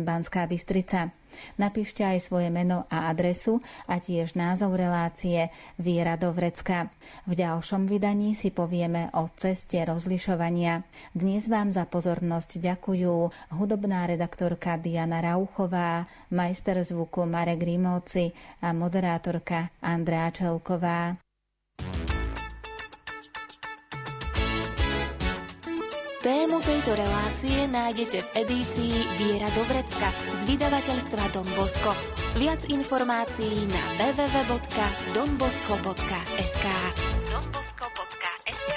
Banská 0.00 0.48
Bystrica. 0.48 1.19
Napíšte 1.56 2.02
aj 2.04 2.18
svoje 2.20 2.48
meno 2.52 2.84
a 2.92 3.08
adresu 3.08 3.62
a 3.88 4.02
tiež 4.02 4.34
názov 4.34 4.76
relácie 4.76 5.48
Viera 5.80 6.20
do 6.20 6.34
vrecka. 6.34 6.92
V 7.24 7.38
ďalšom 7.38 7.86
vydaní 7.88 8.34
si 8.34 8.52
povieme 8.52 9.08
o 9.16 9.30
ceste 9.32 9.80
rozlišovania. 9.86 10.82
Dnes 11.16 11.46
vám 11.46 11.72
za 11.72 11.86
pozornosť 11.86 12.60
ďakujú 12.60 13.14
hudobná 13.56 14.04
redaktorka 14.10 14.76
Diana 14.76 15.22
Rauchová, 15.24 16.04
majster 16.34 16.82
zvuku 16.82 17.24
Marek 17.24 17.62
Rimóci 17.62 18.34
a 18.60 18.74
moderátorka 18.74 19.72
Andrea 19.80 20.28
Čelková. 20.34 21.29
Tému 26.20 26.60
tejto 26.60 26.92
relácie 26.92 27.64
nájdete 27.64 28.20
v 28.20 28.44
edícii 28.44 28.92
Viera 29.16 29.48
do 29.56 29.64
vrecka 29.64 30.12
z 30.36 30.52
vydavateľstva 30.52 31.32
Don 31.32 31.48
Bosco. 31.56 31.96
Viac 32.36 32.68
informácií 32.68 33.64
na 33.72 33.80
www.donbosco.sk 33.96 36.66
donbosco.sk 37.32 38.72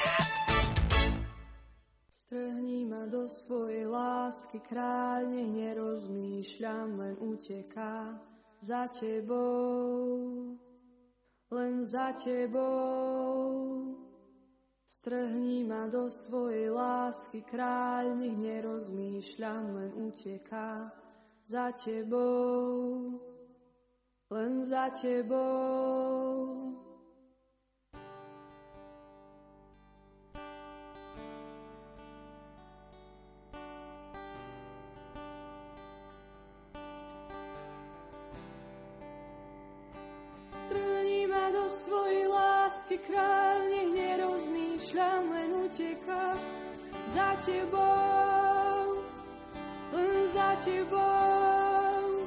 Strhni 2.08 2.88
ma 2.88 3.12
do 3.12 3.28
svojej 3.28 3.92
lásky, 3.92 4.64
kráľ, 4.64 5.28
nech 5.28 5.52
nerozmýšľam, 5.52 6.96
len 6.96 7.20
uteká 7.20 8.24
za 8.64 8.88
tebou, 8.88 10.56
len 11.52 11.84
za 11.84 12.16
tebou. 12.16 14.13
Strhni 14.84 15.64
ma 15.64 15.88
do 15.88 16.12
svojej 16.12 16.68
lásky, 16.70 17.42
kráľ, 17.48 18.20
nech 18.20 18.36
nerozmýšľam, 18.36 19.64
len 19.80 19.92
uteká 19.96 20.92
za 21.48 21.72
tebou, 21.72 23.20
len 24.30 24.64
za 24.64 24.92
tebou. 24.92 26.83
Za 47.14 47.38
tebou, 47.46 48.98
len 49.94 50.28
za 50.34 50.50
tebou. 50.66 52.26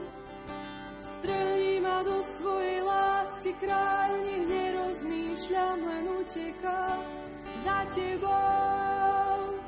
Strhni 0.98 1.82
ma 1.82 2.06
do 2.06 2.22
svojej 2.22 2.86
lásky, 2.86 3.50
kráľ, 3.58 4.10
nech 4.22 4.46
nerozmýšľam, 4.46 5.78
len 5.82 6.04
uteká 6.22 7.02
za 7.66 7.78
tebou, 7.90 9.58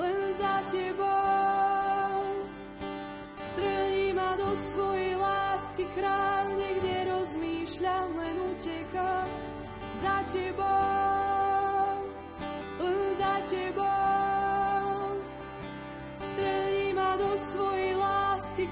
len 0.00 0.18
za 0.40 0.56
tebou. 0.72 2.24
Strhni 3.36 4.16
ma 4.16 4.32
do 4.40 4.50
svojej 4.72 5.20
lásky, 5.20 5.84
kráľ, 5.92 6.44
nech 6.56 6.80
nerozmýšľam, 6.80 8.08
len 8.16 8.36
uteká 8.56 9.28
za 10.00 10.16
tebou, 10.32 11.09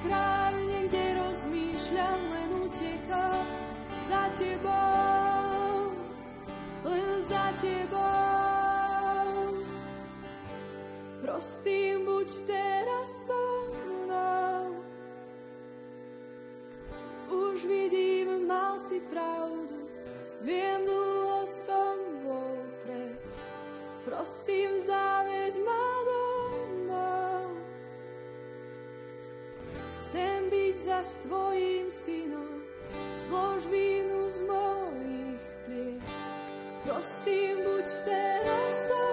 kráľ, 0.04 0.54
nech 0.68 0.88
nerozmýšľam, 0.92 2.20
len 2.30 2.50
uteká 2.62 3.28
za 4.06 4.24
tebou, 4.38 5.92
len 6.86 7.08
za 7.26 7.46
tebou. 7.58 8.08
Prosím, 11.22 12.06
buď 12.06 12.28
teraz 12.46 13.08
so 13.26 13.44
mnou. 13.84 14.80
Už 17.28 17.58
vidím, 17.68 18.48
mal 18.48 18.78
si 18.78 19.02
pravdu, 19.12 19.86
viem, 20.40 20.86
dlho 20.86 21.42
som 21.46 21.96
bol 22.24 22.56
preč. 22.86 23.20
Prosím, 24.08 24.80
zaved 24.80 25.54
ma 25.62 25.97
Chcem 30.08 30.48
byť 30.48 30.76
za 30.88 31.04
tvojim 31.20 31.92
synom, 31.92 32.64
zlož 33.28 33.60
vínu 33.68 34.24
z 34.32 34.38
mojich 34.48 35.44
pliec. 35.68 36.08
Prosím, 36.80 37.60
buď 37.60 37.88
teraz 38.08 38.88
so 38.88 39.04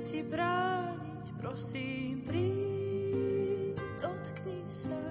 si 0.00 0.24
brániť, 0.24 1.26
prosím, 1.36 2.24
príď, 2.24 3.76
dotkni 4.00 4.64
sa, 4.72 5.02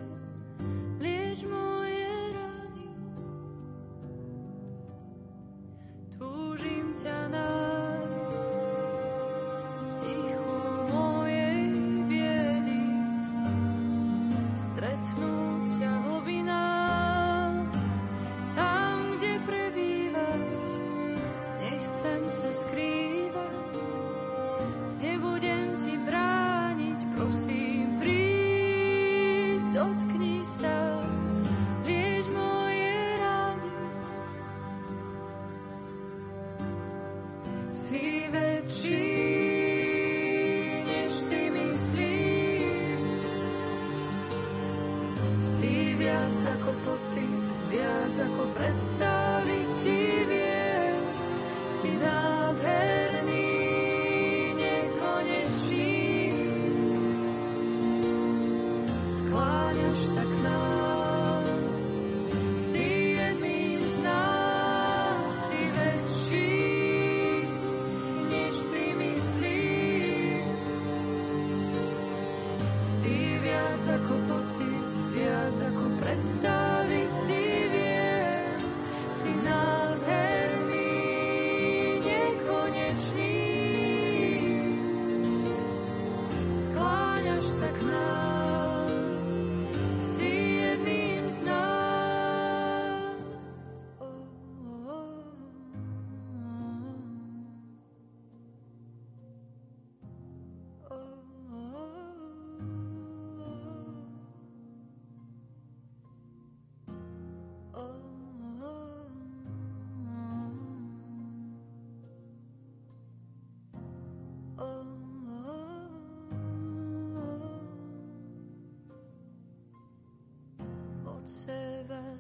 lieč 0.98 1.46
moje 1.46 2.10
rany. 2.34 2.90
Túžim 6.18 6.98
ťa 6.98 7.30
na 7.30 7.51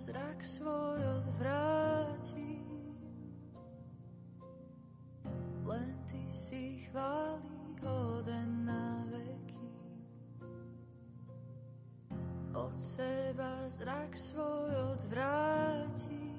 zrak 0.01 0.41
svoj 0.41 0.97
odvráti. 1.21 2.57
Len 5.61 5.93
ty 6.09 6.25
si 6.33 6.89
chváli 6.89 7.77
hoden 7.85 8.65
na 8.65 9.05
veky. 9.13 9.69
Od 12.57 12.81
seba 12.81 13.69
zrak 13.69 14.17
svoj 14.17 14.73
odvráti. 14.97 16.30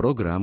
program 0.00 0.38